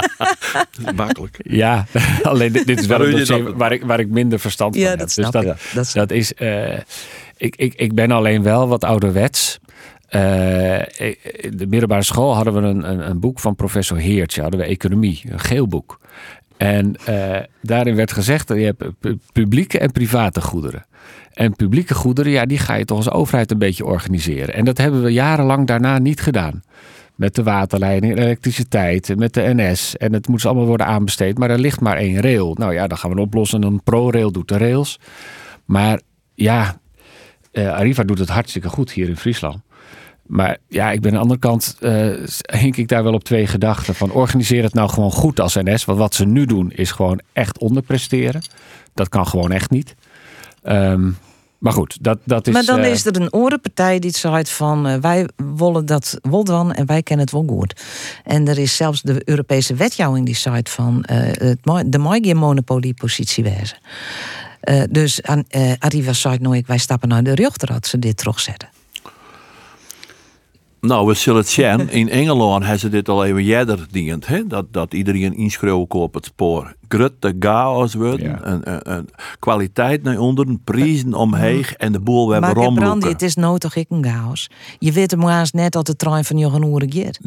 [0.95, 1.37] Makkelijk.
[1.43, 1.85] Ja,
[2.23, 4.89] alleen dit, dit is wel een dossier dat- waar ik, waar ik minder verstand Ja,
[4.89, 5.25] van dat heb.
[5.25, 5.73] snap dus ik.
[5.73, 6.33] dat, dat, is...
[6.33, 6.73] eh,
[7.37, 9.59] ik, ik, ik ben alleen wel wat ouderwets.
[10.07, 10.77] Eh,
[11.43, 14.65] in de middelbare school hadden we een, een, een boek van professor Heertje, hadden we
[14.65, 15.99] economie, een geel boek.
[16.57, 20.85] En eh, daarin werd gezegd dat je hebt pu- publieke en private goederen.
[21.33, 24.53] En publieke goederen, ja, die ga je toch als overheid een beetje organiseren.
[24.53, 26.63] En dat hebben we jarenlang daarna niet gedaan.
[27.15, 29.97] Met de waterleiding, elektriciteit, met de NS.
[29.97, 31.37] En het moet allemaal worden aanbesteed.
[31.37, 32.55] Maar er ligt maar één rail.
[32.59, 33.63] Nou ja, dan gaan we het oplossen.
[33.63, 34.99] Een ProRail doet de rails.
[35.65, 35.99] Maar
[36.33, 36.79] ja,
[37.51, 39.61] eh, Arriva doet het hartstikke goed hier in Friesland.
[40.25, 42.07] Maar ja, ik ben aan de andere kant, eh,
[42.59, 43.95] hink ik daar wel op twee gedachten.
[43.95, 45.85] Van organiseer het nou gewoon goed als NS.
[45.85, 48.41] Want wat ze nu doen is gewoon echt onderpresteren.
[48.93, 49.95] Dat kan gewoon echt niet.
[50.63, 51.11] Ehm,
[51.57, 52.53] maar goed, dat, dat is...
[52.53, 56.43] maar dan eh, is er een orenpartij die zegt van eh, wij willen dat wel
[56.43, 57.83] dan en wij kennen het wel goed.
[58.23, 63.43] En er is zelfs de Europese wetgeving die zegt van het, de mag geen monopoliepositie
[63.43, 63.77] wezen.
[64.89, 65.43] Dus aan,
[65.79, 68.74] Arriva zei nooit wij stappen naar de rechter als ze dit terugzetten.
[70.85, 71.89] Nou, we zullen het zien.
[71.89, 74.27] In Engeland hebben ze dit al even eerder dient.
[74.27, 74.47] Hè?
[74.47, 76.75] Dat, dat iedereen inschreeuwen op het spoor.
[76.87, 78.51] Grutte chaos worden.
[78.51, 83.09] Een, een, een kwaliteit naar onder, prijzen omheen en de boel weer maar Brandy, romloeken.
[83.09, 84.49] het is nooit toch ik een chaos.
[84.79, 87.19] Je weet hem maar eens net dat de trein van Johan Oeren gaat.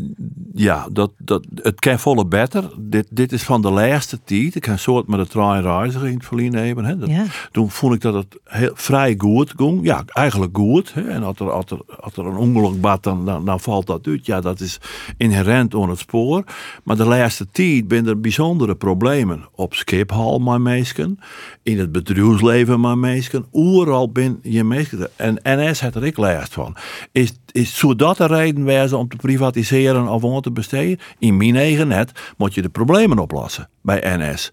[0.55, 2.71] Ja, dat, dat, het kan volle beter.
[2.79, 4.55] Dit, dit is van de laatste tijd.
[4.55, 6.85] Ik heb een soort met de trein reiziger in het verleden hebben.
[6.85, 6.99] Hè.
[6.99, 7.25] Dat, Ja.
[7.53, 9.81] Toen vond ik dat het heel, vrij goed ging.
[9.83, 10.94] Ja, eigenlijk goed.
[10.94, 11.09] Hè.
[11.09, 14.07] En als er, als, er, als er een ongeluk bad, dan, dan, dan valt dat
[14.07, 14.27] uit.
[14.27, 14.81] Ja, dat is
[15.17, 16.45] inherent aan het spoor.
[16.85, 19.49] Maar de laatste tijd zijn er bijzondere problemen.
[19.55, 21.19] Op Schiphol maar meesken.
[21.63, 23.47] In het bedrijfsleven maar meesken.
[23.51, 25.11] Overal ben je meesken.
[25.17, 26.77] En NS had er ik last van.
[27.13, 30.99] Is, is, zou dat de reden wezen om te privatiseren of om te besteden?
[31.19, 34.53] In mijn eigen net moet je de problemen oplossen bij NS.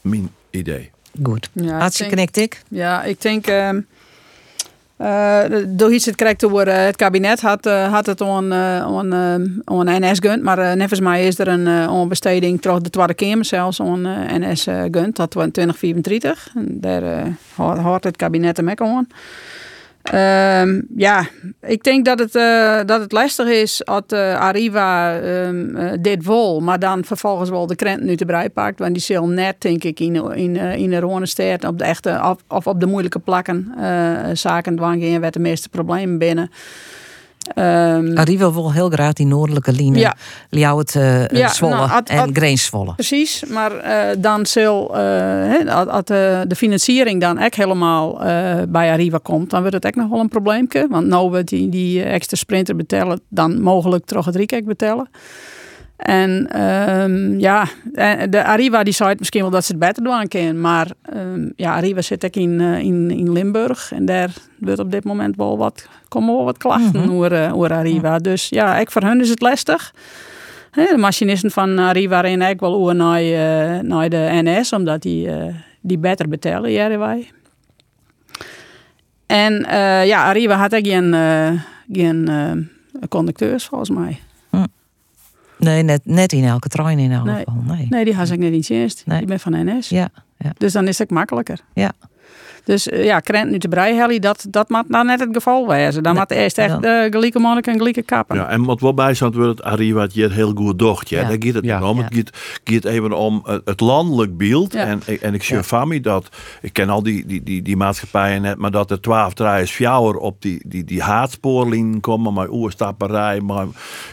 [0.00, 0.90] Mijn idee.
[1.22, 1.50] Goed.
[1.52, 2.62] Ja, ik Hartstikke ik.
[2.68, 3.46] Ja, ik denk.
[3.46, 3.82] ehm eh,
[5.68, 9.34] door iets het krijgt eh, het kabinet had, eh, had het on, eh, on, eh,
[9.98, 10.42] NS gunt.
[10.42, 15.16] Maar eh nevens mij is er een onbesteding de Tweede Kamer zelfs eh, NS gunt.
[15.16, 16.48] Dat was in 2034.
[16.54, 17.02] En daar
[17.54, 19.06] hou- houdt het kabinet hem ook aan.
[20.02, 21.26] Ehm, ja,
[21.62, 26.24] ik denk dat het, eh, dat het lastig is als eh, Arriva ehm, eh, dit
[26.24, 28.78] wil, maar dan vervolgens wel de krent nu te brei pakt.
[28.78, 32.66] Want die zal net, denk ik, in, in, in de Ronesteert op de echte of,
[32.66, 33.74] op de moeilijke plakken
[34.32, 36.50] zaken dwangen waar de meeste problemen binnen.
[37.54, 40.00] Ehm, Arriva wil heel graag die noordelijke linie.
[40.00, 40.14] Ja.
[40.50, 42.92] Ljouwert, eh Ja, Zwolle nou, had- en had- Greens Zwolle.
[42.94, 49.18] Precies, maar eh, dan zal, eh, als de, financiering dan echt helemaal eh, bij Arriva
[49.22, 50.86] komt, dan wordt het echt nog wel een probleempje.
[50.90, 55.08] Want nou we die, die extra sprinter betalen, dan mogelijk toch het Riekek betalen.
[56.00, 60.28] En ehm, ja, en de Arriva die zei misschien wel dat ze het beter doen
[60.28, 60.60] kunnen.
[60.60, 63.92] Maar ehm, ja, Arriva zit ook in, eh, in, in Limburg.
[63.92, 67.10] En daar wordt op dit moment wel wat, komen wel wat klachten Mhm.
[67.10, 68.18] over, eh, over Arriva.
[68.18, 69.94] Dus ja, ik voor hun is het lastig.
[70.70, 75.30] De machinisten van Arriva rennen eigenlijk wel over naar, eh, naar de NS, omdat die,
[75.30, 77.30] eh, die beter betalen, ja, wij.
[79.26, 81.50] En eh, ja, Arriva had ook geen, eh,
[81.92, 82.52] geen eh,
[83.08, 84.20] conducteurs, volgens mij.
[85.60, 87.36] Nee, net, net in elke trein in elk Nee.
[87.36, 87.62] geval.
[87.66, 87.86] Nee.
[87.90, 89.02] Nee, die had ik net niet eerst.
[89.06, 89.18] Nee.
[89.18, 89.88] Die ben van NS.
[89.88, 90.52] Ja, ja.
[90.58, 91.60] Dus dan is het makkelijker.
[91.74, 91.92] Ja.
[92.64, 95.68] Dus eh, ja, krent nu te brei, Helly, dat, dat moet nou net het geval
[95.68, 96.02] wezen.
[96.02, 98.36] Dan Nee, moet eerst echt dan- uh, gelijke monnik en gelijke kappen.
[98.36, 101.08] Ja, en wat wel bij wordt het Arriva het hier heel goed docht.
[101.08, 101.20] Ja.
[101.20, 101.28] Ja.
[101.28, 101.98] Daar gaat het niet om.
[101.98, 102.04] Ja.
[102.04, 102.30] Het gaat,
[102.64, 104.72] gaat even om het, landelijk beeld.
[104.72, 104.84] Ja.
[104.84, 106.28] En, en ik zie van mij dat,
[106.62, 110.16] ik ken al die, die, die, die maatschappijen net, maar dat er twaalf draaiers fjouwer
[110.16, 113.66] op die, die, die haatspoorlijn komen, maar oerstapperij, maar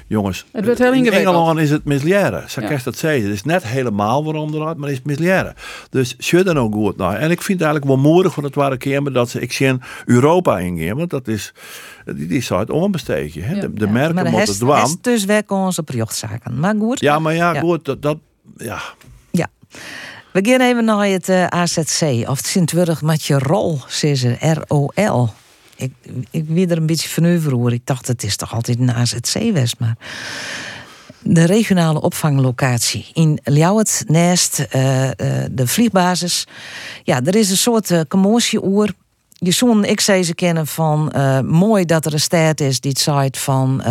[0.08, 0.46] jongens.
[0.52, 1.36] Het wordt heel in ingewikkeld.
[1.36, 2.50] Engeland is het misleren.
[2.50, 2.68] Zo Ja.
[2.68, 3.24] kan je dat zeggen.
[3.24, 5.54] Het is net helemaal waarom eruit, maar het is misleren.
[5.90, 7.16] Dus zit er nou goed naar.
[7.16, 9.78] En ik vind het eigenlijk wel moedig van het waren keer dat ze ik zie
[10.06, 11.54] Europa ingaan, want dat is,
[12.06, 13.44] die, die zou het onbesteken.
[13.44, 13.60] Hè?
[13.60, 14.82] De, de merken maar moeten hest, dwaan.
[14.82, 16.60] hest dus weg onze projectzaken.
[16.60, 17.00] Maar goed.
[17.00, 18.18] Ja, maar ja, goed, dat, dat
[18.58, 18.82] ja.
[19.32, 19.48] Ja.
[20.32, 22.30] We gaan even naar het eh, AZC.
[22.30, 24.38] Of het Sint-Wurg met je rol, ze.
[24.40, 25.30] R-O-L.
[25.76, 25.94] Ik,
[26.32, 27.74] ik weet er een beetje van over.
[27.74, 29.98] Ik dacht, het is toch altijd een AZC-west, maar...
[31.20, 35.16] De regionale opvanglocatie in Ljouwert, naast eh, eh,
[35.52, 36.48] de vliegbasis.
[37.04, 38.90] Ja, er is een soort uh.
[39.40, 41.14] Je zoon, ik zei ze kennen van
[41.46, 43.84] mooi dat er een staat is die zegt van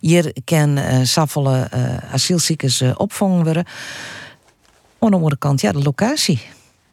[0.00, 1.68] hier kan uh, saffelen
[2.12, 3.66] asielziekers opvangen worden.
[4.98, 6.40] Aan de andere kant, ja, de locatie.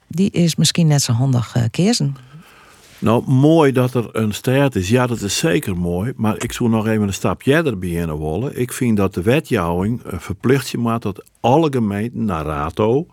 [0.07, 2.15] Die is misschien net zo handig keersen.
[2.99, 4.89] Nou, mooi dat er een staat is.
[4.89, 6.13] Ja, dat is zeker mooi.
[6.15, 8.59] Maar ik zou nog even een stapje erbij in willen.
[8.59, 13.07] Ik vind dat de wetjouwing verplicht je maakt dat alle gemeenten naar RATO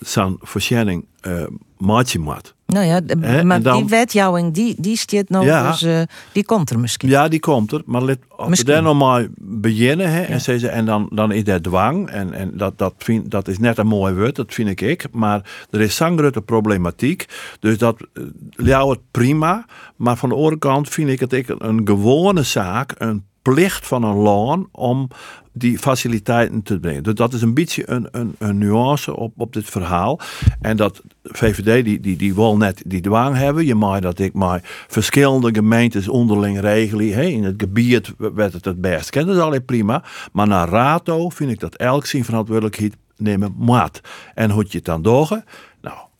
[0.00, 1.42] zijn voorziening uh,
[1.78, 2.54] maatje maakt.
[2.66, 3.00] Nou ja,
[3.44, 5.70] maar dan- die wetjouwing, die, die stiert nou, Ja.
[5.70, 6.02] dus eh,
[6.32, 7.08] die komt er misschien.
[7.08, 7.82] Ja, die komt er.
[7.86, 11.44] Maar let, als we daar nog maar beginnen, hè, en, ze, en dan, dan is
[11.44, 12.08] dat dwang.
[12.10, 15.04] En, en dat, dat, vind, dat is net een mooi woord, dat vind ik ik.
[15.12, 17.26] Maar er is zo'n grote problematiek.
[17.60, 18.22] Dus dat eh,
[18.56, 19.64] jou het prima.
[19.96, 24.02] Maar van de andere kant vind ik het ik een gewone zaak, een plicht van
[24.02, 25.08] een land om
[25.52, 27.02] die faciliteiten te brengen.
[27.02, 30.20] Dus dat is een beetje een, een, een nuance op, op dit verhaal.
[30.60, 33.66] En dat VVD die, die, die wil net die dwang hebben.
[33.66, 37.32] Je mag dat ik maar verschillende gemeentes onderling regelen.
[37.32, 39.10] In het gebied werd het het best.
[39.10, 40.04] Ken dat is alleen prima.
[40.32, 44.00] Maar naar RATO vind ik dat elk zijn verantwoordelijkheid nemen moet.
[44.34, 45.44] En hoe je het dan dogen?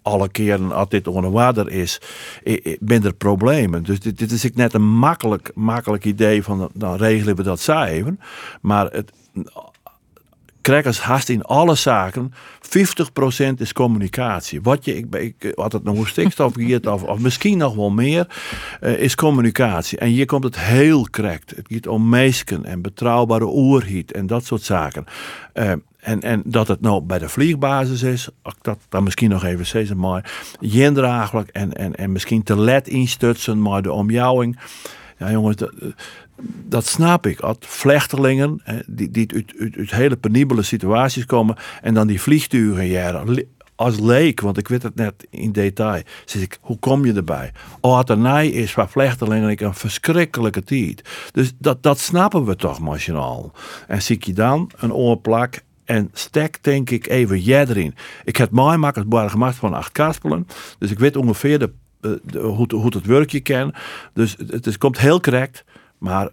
[0.03, 2.01] Alle keren als dit onder water is,
[2.47, 3.83] i- i- ben er problemen.
[3.83, 8.21] Dus dit, is ik net een makkelijk, makkelijk idee van, dan regelen we dat even.
[8.61, 9.13] Maar het,
[10.63, 14.63] Crackers haast in alle zaken 50% is communicatie.
[14.63, 18.27] Wat je, ik, ik had het nog een stikstof of, of misschien nog wel meer,
[18.81, 19.99] eh, is communicatie.
[19.99, 21.51] En hier komt het heel correct.
[21.51, 25.05] Het gaat om meesken en betrouwbare oerhiet en dat soort zaken.
[25.53, 25.73] Eh,
[26.03, 28.29] en, en dat het nou bij de vliegbasis is,
[28.61, 33.63] dat dan misschien nog even zeggen, maar jindraaglijk en, en, en misschien te let instutsen,
[33.63, 34.59] maar de omjouwing.
[35.19, 35.73] Ja, jongens, dat,
[36.67, 37.41] dat snap ik.
[37.41, 43.47] Als vlechtelingen die, die uit, uit, hele penibele situaties komen en dan die vliegtuigen jaren.
[43.75, 47.53] Als leek, want ik weet het net in detail, zeg ik, hoe kom je erbij?
[47.81, 51.09] Oh, het nij is waar vlechtelingen een verschrikkelijke tijd.
[51.33, 53.53] Dus dat, dat snappen we toch, machinaal.
[53.87, 57.95] En zie je dan een oorplak en stek denk ik even jij erin.
[58.25, 60.47] Ik heb mij makkelijk gemaakt van acht kaspelen.
[60.79, 62.11] Dus ik weet ongeveer de, eh,
[62.43, 63.73] hoe, het- hoe het werkje ken.
[64.15, 65.65] Dus het, is- komt heel correct.
[65.99, 66.29] Maar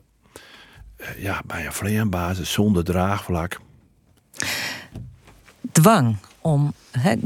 [0.97, 3.60] eh, ja, bij een vleerbasis zonder draagvlak.
[5.72, 6.74] Dwang om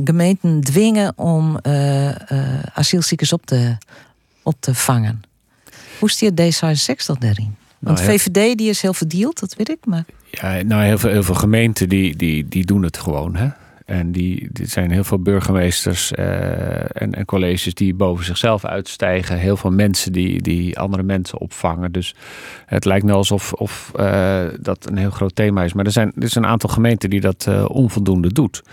[0.06, 3.78] gemeenten dwingen om eh, eh, asielziekers op te,
[4.44, 5.22] op te vangen.
[6.00, 7.56] Hoe stiert D66 daarin?
[7.84, 8.18] Want Nou, ja.
[8.18, 9.86] VVD die is heel verdeeld, dat weet ik.
[9.86, 13.36] Maar Ja, nou, heel veel, heel veel gemeenten die, die, die doen het gewoon.
[13.36, 13.48] Hè?
[13.86, 19.38] En die, er zijn heel veel burgemeesters eh, en, en colleges die boven zichzelf uitstijgen.
[19.38, 21.92] Heel veel mensen die, die andere mensen opvangen.
[21.92, 22.16] Dus
[22.66, 25.74] het lijkt nou alsof of, eh, dat een heel groot thema is.
[25.74, 28.64] Maar er zijn, er is een aantal gemeenten die dat eh, onvoldoende doet.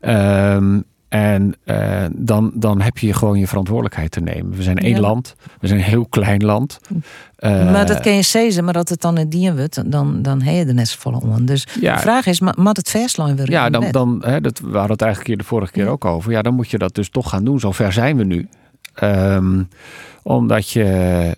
[0.00, 4.56] Ehm, en eh, dan, dan heb je gewoon je verantwoordelijkheid te nemen.
[4.56, 5.00] We zijn één Ja.
[5.00, 5.34] land.
[5.60, 6.78] We zijn een heel klein land.
[7.36, 10.42] Eh, maar dat kan je zeggen, maar dat het dan een dien wordt, dan, dan
[10.42, 11.44] heb je er net zo volle om.
[11.46, 11.94] Dus Ja.
[11.94, 14.64] de vraag is, ma- moet het verslaan weer Ja, in dan, dan hè, dat, we
[14.72, 16.32] hadden het eigenlijk hier de vorige keer ook over.
[16.32, 17.60] Ja, dan moet je dat dus toch gaan doen.
[17.60, 18.48] Zover zijn we nu.
[18.94, 19.62] Ehm,
[20.22, 20.84] omdat je,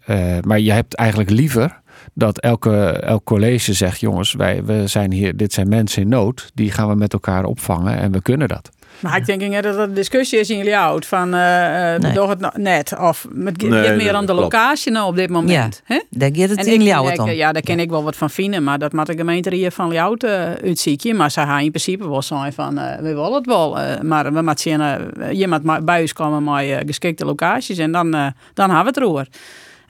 [0.07, 1.81] eh, maar je hebt eigenlijk liever
[2.15, 6.51] dat elke, elk college zegt: jongens, wij we zijn hier, dit zijn mensen in nood.
[6.55, 8.71] Die gaan we met elkaar opvangen en we kunnen dat.
[9.03, 12.01] Maar ik denk niet dat er een discussie is in jullie oud van eh eh
[12.01, 12.13] Nee.
[12.13, 13.53] doe het nou net of Nee,
[13.89, 14.53] dat meer aan de klopt.
[14.53, 15.83] locatie nou op dit moment.
[15.87, 16.01] Ja, hè?
[16.11, 16.81] daar gaat het in
[17.21, 17.31] om.
[17.31, 19.91] Ja, daar ken ik wel wat van vinden, maar dat moet de gemeente hier van
[19.93, 20.31] Ljouwert uh,
[20.69, 21.17] uitzieken.
[21.17, 23.79] Maar ze gaan in principe wel zijn van, eh, we willen het wel.
[23.81, 27.25] eh, maar we moeten zien, eh, je moet maar bij ons komen met eh, geschikte
[27.25, 29.27] locaties en dan, eh, dan hebben we het roer.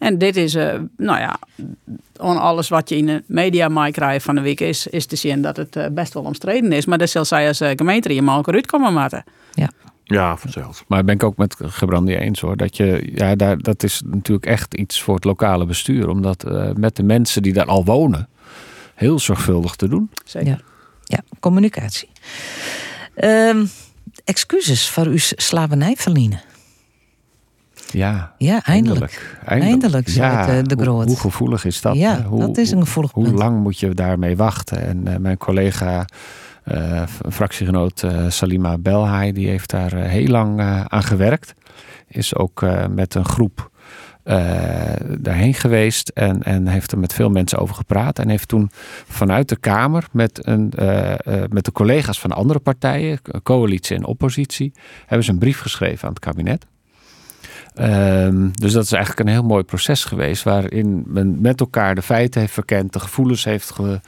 [0.01, 1.39] En dit is, eh, nou ja,
[2.17, 5.17] on alles wat je in de media mij krijgt van de week is, is te
[5.17, 6.87] zien dat het eh, best wel omstreden is.
[6.87, 9.25] Maar dat zal zij als eh, gemeente hier maar ook eruit komen moeten.
[10.11, 10.85] Ja, vanzelf.
[10.87, 12.57] Maar ben ik ook met Gebrandi eens hoor.
[12.57, 16.09] Dat, je, ja, daar, dat is natuurlijk echt iets voor het lokale bestuur.
[16.09, 18.29] Om dat eh, met de mensen die daar al wonen
[18.95, 20.11] heel zorgvuldig te doen.
[20.25, 20.49] Zeker.
[20.49, 20.59] Ja,
[21.05, 22.09] ja communicatie.
[23.15, 23.67] Ehm,
[24.25, 26.41] excuses voor uw slavernij verliezen.
[27.93, 29.36] Ja, Ja, eindelijk.
[29.45, 29.72] Eindelijk.
[29.82, 31.07] Eindelijk, zei eh, de hoe, Groot.
[31.07, 31.95] hoe gevoelig is dat?
[31.97, 33.38] Ja, hoe, dat is een gevoelig Hoe punt.
[33.38, 34.86] lang moet je daarmee wachten?
[34.86, 36.05] En eh, mijn collega,
[36.64, 41.53] eh, fractiegenoot Salima Belhaai, die heeft daar heel lang aan gewerkt.
[42.09, 43.70] Is ook met een groep
[45.18, 48.18] daarheen geweest en, en heeft er met veel mensen over gepraat.
[48.18, 48.70] En heeft toen
[49.07, 50.72] vanuit de Kamer met, een,
[51.51, 54.72] met de collega's van andere partijen, co- coalitie en oppositie,
[55.07, 56.66] hebben ze een brief geschreven aan het kabinet.
[57.75, 60.43] Ehm, dus dat is eigenlijk een heel mooi proces geweest.
[60.43, 64.01] Waarin men met elkaar de feiten heeft verkend, de gevoelens heeft ge-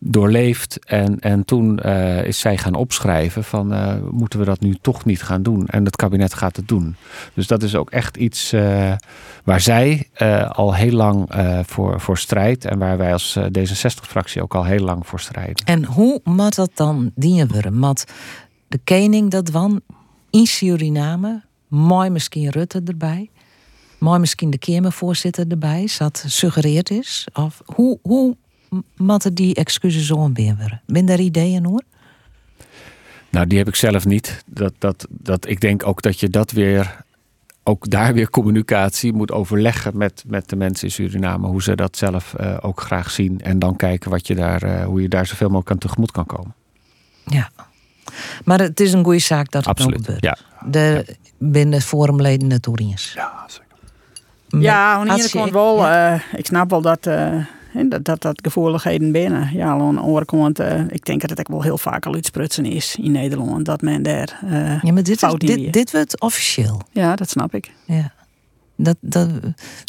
[0.00, 0.84] doorleefd.
[0.84, 5.04] En, en toen eh, is zij gaan opschrijven van eh, moeten we dat nu toch
[5.04, 5.66] niet gaan doen?
[5.66, 6.96] En het kabinet gaat het doen.
[7.34, 8.92] Dus dat is ook echt iets eh,
[9.44, 10.08] waar zij
[10.48, 11.28] al heel lang
[11.66, 12.64] voor, voor strijdt.
[12.64, 15.64] En waar wij als eh, D66-fractie ook al heel lang voor strijden.
[15.64, 17.74] En hoe moet dat dan dienen worden?
[17.78, 18.04] Mat
[18.68, 19.80] de koning dat wan
[20.30, 23.30] in Suriname, mooi misschien Rutte erbij,
[23.98, 27.26] mooi misschien de Kamervoorzitter erbij, zat suggereerd is?
[27.32, 28.36] Of hoe, hoe
[28.96, 30.82] moeten die excuses zo worden?
[30.86, 31.82] Ben daar ideeën hoor?
[33.30, 34.42] Nou, die heb ik zelf niet.
[34.46, 37.04] Dat, dat, dat, ik denk ook dat je dat weer,
[37.62, 41.46] ook daar weer communicatie moet overleggen met, met de mensen in Suriname.
[41.46, 43.40] Hoe ze dat zelf eh, ook graag zien.
[43.40, 46.26] En dan kijken wat je daar, eh, hoe je daar zoveel mogelijk aan tegemoet kan
[46.26, 46.54] komen.
[47.24, 47.50] Ja.
[48.44, 50.22] Maar het is een goede zaak dat het Absoluut, gebeurt.
[50.22, 50.38] ja.
[50.66, 53.12] De binnen forumleden het Oeriens.
[53.14, 53.46] Ja,
[54.48, 55.86] Ja, aan de kant wel.
[55.86, 59.50] eh, ik snap wel dat, eh, hè, dat, dat, dat gevoeligheden binnen.
[59.52, 62.14] Ja, aan de andere kant, eh, ik denk dat het ook wel heel vaak al
[62.14, 63.64] uitsprutsen is in Nederland.
[63.64, 66.80] Dat men daar eh Ja, maar dit, is, dit, wordt officieel.
[66.92, 67.72] Ja, dat snap ik.
[67.84, 68.12] Ja.
[68.76, 69.28] Dat, dat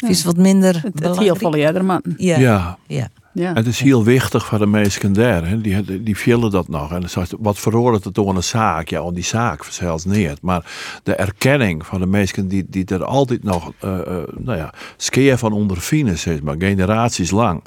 [0.08, 2.02] is wat minder Het, het heel veel eerder.
[2.18, 2.38] Ja.
[2.38, 2.78] Ja.
[2.88, 3.08] ja.
[3.34, 3.54] Ja.
[3.54, 5.48] Het is heel wichtig voor de mensen daar.
[5.48, 5.62] Hè.
[5.62, 6.92] Die, die vullen dat nog.
[6.92, 7.04] En
[7.40, 8.88] wat verhoort het door een zaak?
[8.90, 10.42] Ja, om die zaak zelfs niet.
[10.42, 10.66] Maar
[11.04, 14.06] de erkenning van de mensen die, die er altijd nog, eh, eh,
[14.38, 17.64] nou ja, skeer van ondervinden, zeg maar, generaties lang.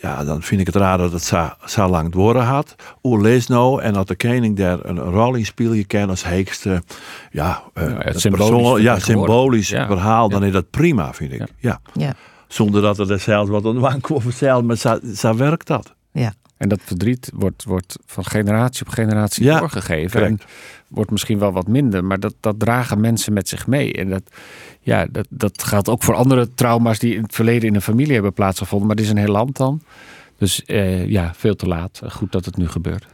[0.00, 2.74] Ja, dan vind ik het raar dat het zo, zo lang door had.
[3.00, 6.24] Hoe lees nou en dat de koning daar een rol in speel je kent als
[6.24, 6.82] heekste,
[7.30, 9.86] ja, eh, het het symbolisch persoon- ja, symbolisch Ja.
[9.86, 11.42] verhaal, dan is dat prima, vind ik.
[11.58, 11.80] Ja.
[12.48, 15.94] Zonder dat er zelfs wat wang komt verteld, maar zo, zo werkt dat.
[16.12, 16.34] Ja.
[16.56, 20.10] En dat verdriet wordt, wordt van generatie op generatie Ja, doorgegeven.
[20.20, 20.40] correct.
[20.42, 20.48] En
[20.88, 23.92] wordt misschien wel wat minder, maar dat, dat dragen mensen met zich mee.
[23.92, 24.22] En dat,
[24.80, 28.12] ja, dat, dat geldt ook voor andere trauma's die in het verleden in een familie
[28.14, 28.86] hebben plaatsgevonden.
[28.86, 29.80] Maar dit is een heel land dan.
[30.38, 32.00] Dus eh, ja, veel te laat.
[32.08, 33.06] Goed dat het nu gebeurt.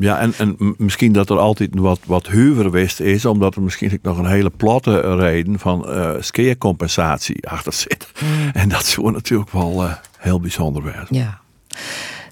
[0.00, 4.18] Ja, en, en misschien dat er altijd wat, wat huurwist is, omdat er misschien nog
[4.18, 8.12] een hele platte reden van eh skeercompensatie achter zit.
[8.52, 11.06] En dat zou natuurlijk wel eh, heel bijzonder zijn.
[11.10, 11.40] Ja.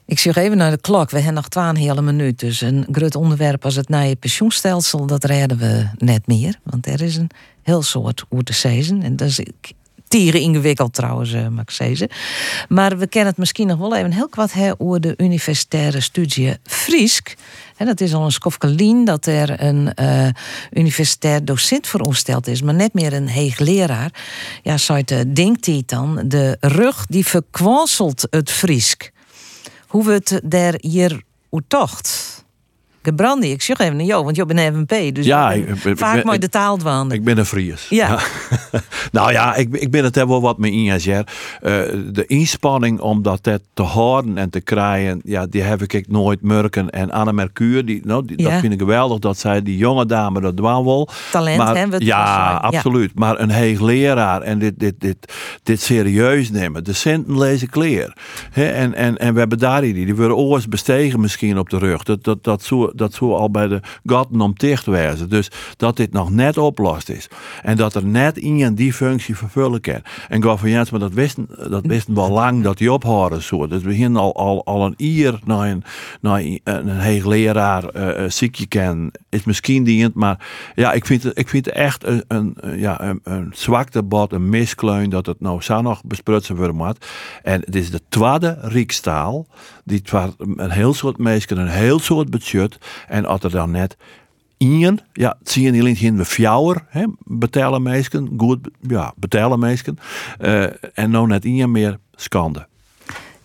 [0.07, 1.11] Ik zie even naar de klok.
[1.11, 2.39] We hebben nog twaalf hele minuut.
[2.39, 6.59] Dus een groot onderwerp als het nieuwe pensioenstelsel, dat redden we net meer.
[6.63, 7.31] Want er is een
[7.63, 9.03] heel soort oer te.
[9.03, 9.41] En dat is
[10.15, 11.65] tieren ingewikkeld trouwens, eh, mag.
[12.69, 16.57] Maar we kennen het misschien nog wel even heel kwart hè, over de universitaire studie
[16.63, 17.35] Friesk.
[17.77, 20.29] En dat is al een skofkelien dat er een eh,
[20.73, 24.11] universitair docent voor ongesteld is, maar net meer een heegleraar.
[24.63, 29.11] Ja, zou denkt hij dan, de rug die verkwanselt het Friesk.
[29.87, 31.23] Hoe we het daar hier
[31.69, 32.34] tocht.
[33.05, 35.15] Gebrandi, ik zeg even naar jou, want je bent een FNP.
[35.15, 37.13] Dus Ja, ik ben ik- ik- ik vaak ben- mooi de taal dwaan.
[37.13, 37.87] Ik ben een Fries.
[37.89, 38.19] Ja.
[39.13, 41.05] nou ja, ik, ik ben het wel wat mee eens.
[41.05, 41.25] Ja.
[41.61, 41.73] Eh,
[42.13, 46.91] de inspanning om dat te- houden en te krijgen, ja, die heb ik nooit merken.
[46.91, 48.51] En Anne Mercure, die, nou, die, Ja.
[48.51, 51.09] dat vind ik geweldig dat zij die jonge dame dat doen wil.
[51.31, 53.15] Talent, maar, hè, we Ja, wel absoluut.
[53.15, 55.33] Maar een heeg leraar en dit, dit, dit,
[55.63, 56.85] dit serieus nemen.
[56.85, 58.17] De centen lezen kleer.
[58.53, 62.03] En, en, en we hebben daar die, die worden oors bestegen misschien op de rug.
[62.03, 65.29] Dat, dat, dat, zou, dat zou al bij de gaten om dicht wezen.
[65.29, 67.29] Dus dat dit nog net oplost is.
[67.63, 70.03] En dat er net iemand die functie vervullen kan.
[70.29, 73.67] En Gauw van Jens, maar dat wisten, dat wisten we lang dat die ophouden zo.
[73.67, 75.83] Dus we beginnen al, al, al een ier naar een,
[76.21, 79.11] naar een, een eh, eh, ziekje kennen.
[79.29, 83.21] Is misschien dient, maar ja, ik vind het, ik vind echt een, een, ja, een,
[83.23, 87.07] een zwakte bot, een miskleun dat het nou zo nog besprutsen worden moet.
[87.43, 89.47] En het is de tweede riekstaal
[89.85, 92.79] die twa- een heel soort mensen, een heel soort budget.
[93.09, 93.97] En als er dan net
[94.59, 98.59] Ien, ja, zie je niet in de fjouwer, hè, betalen mensen, goed,
[98.89, 99.99] ja, betalen mensen.
[100.39, 100.63] Eh,
[100.95, 102.67] en nou net Ien meer schande.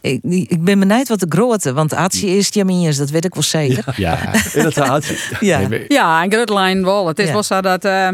[0.02, 3.44] Ik, ik ben benieuwd wat de grote, want Atje is Jamiers, dat weet ik wel
[3.44, 3.94] zeker.
[3.98, 5.06] Ja, inderdaad.
[5.40, 5.68] ja.
[5.88, 7.08] Ja, en Grutlijn wel.
[7.08, 7.32] Het is Ja.
[7.34, 7.86] wel zo dat...
[7.86, 8.10] eh,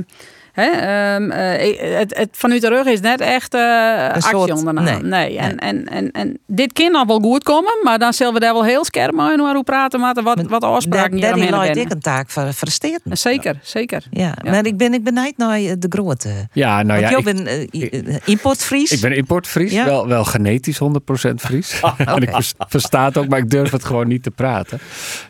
[0.56, 4.84] hè, ehm, eh, het, het vanuit de rug is net echt eh, actie soort- ondernaam.
[4.86, 5.02] nee.
[5.26, 5.38] Nee.
[5.38, 8.54] En, en, en, en dit kan nog wel goed komen, maar dan zullen we daar
[8.54, 12.00] wel heel scherp mee naar hoe praten maar wat, wat afspraken hier omheen ik een
[12.00, 13.00] taak versteren.
[13.04, 14.04] Zeker, zeker.
[14.12, 16.30] Ja, maar ik ben, ik benieuwd naar eh, de grote.
[16.54, 17.40] Ja, nou ja, ik- bent
[17.74, 18.92] i- eh, importfries.
[18.92, 19.86] Ik ben importfries, Ja?
[19.86, 21.80] wel, wel genetisch 100% Fries.
[21.98, 24.80] en ik vers- versta het ook, maar ik durf het gewoon niet te praten.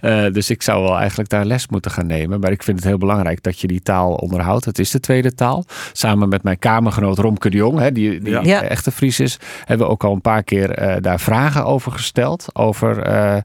[0.02, 2.40] Eh, dus ik zou wel eigenlijk daar les moeten gaan nemen.
[2.40, 4.66] Maar ik vind het heel belangrijk dat je die taal onderhoudt.
[4.66, 5.66] Het is de tweede tweede taal.
[5.94, 8.62] Samen met mijn kamergenoot Romke de Jong, hè, die, die Ja.
[8.64, 12.46] echte Fries is, hebben we ook al een paar keer eh, daar vragen over gesteld.
[12.54, 13.38] Over eh,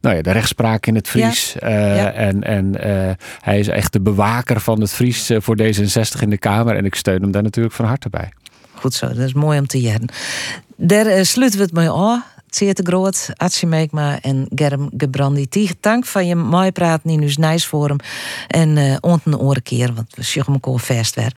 [0.00, 1.58] nou ja, de rechtspraak in het Fries.
[1.58, 2.12] Eh, Ja.
[2.12, 6.38] En, en eh, hij is echt de bewaker van het Fries voor D66 in de
[6.38, 6.76] Kamer.
[6.76, 8.32] En ik steun hem daar natuurlijk van harte bij.
[8.74, 10.08] Goed zo, dat is mooi om te jaren.
[10.76, 12.20] Daar sluiten we het mee af.
[12.54, 15.48] Zeer te groot, Atje Meekma en Germ Gebrandi.
[15.48, 17.96] Tegen van je mooi praten in ons Nijsforum.
[18.46, 21.30] En eh ont een oren keer, want we sjoggen elkaar vast weer.